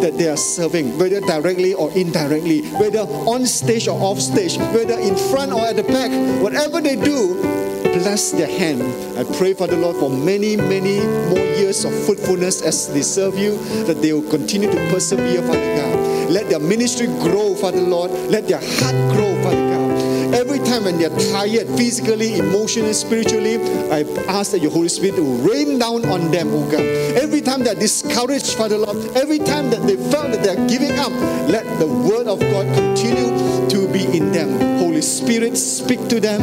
[0.00, 4.98] that they are serving, whether directly or indirectly, whether on stage or off stage, whether
[4.98, 6.10] in front or at the back,
[6.42, 7.42] whatever they do,
[7.82, 8.82] bless their hand.
[9.18, 13.58] I pray, Father Lord, for many, many more years of fruitfulness as they serve you,
[13.84, 16.07] that they will continue to persevere, Father God.
[16.28, 18.10] Let their ministry grow, Father Lord.
[18.10, 20.34] Let their heart grow, Father God.
[20.34, 23.56] Every time when they're tired, physically, emotionally, spiritually,
[23.90, 26.84] I ask that your Holy Spirit will rain down on them, oh God.
[27.16, 31.12] Every time they're discouraged, Father Lord, every time that they felt that they're giving up,
[31.48, 34.77] let the word of God continue to be in them.
[34.98, 36.40] Holy Spirit, speak to them,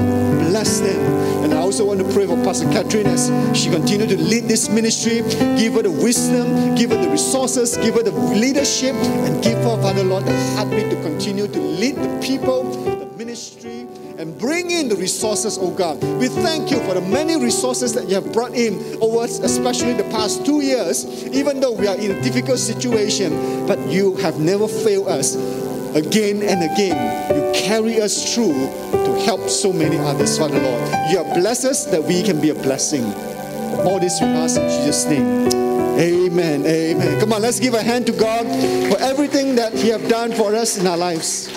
[0.47, 0.97] bless them.
[1.43, 4.69] And I also want to pray for Pastor Catherine as she continues to lead this
[4.69, 5.23] ministry.
[5.59, 9.75] Give her the wisdom, give her the resources, give her the leadership, and give her,
[9.81, 12.63] Father Lord, the heartbeat to continue to lead the people,
[12.95, 16.01] the ministry, and bring in the resources, oh God.
[16.17, 20.09] We thank you for the many resources that you have brought in over, especially the
[20.11, 24.69] past two years, even though we are in a difficult situation, but you have never
[24.69, 25.35] failed us.
[25.95, 28.51] Again and again, you carry us through
[28.91, 30.81] to help so many others, Father Lord.
[31.09, 33.05] You have blessed us that we can be a blessing.
[33.85, 35.47] All this we ask in Jesus' name.
[35.97, 36.65] Amen.
[36.65, 37.19] Amen.
[37.21, 38.45] Come on, let's give a hand to God
[38.91, 41.49] for everything that He have done for us in our lives.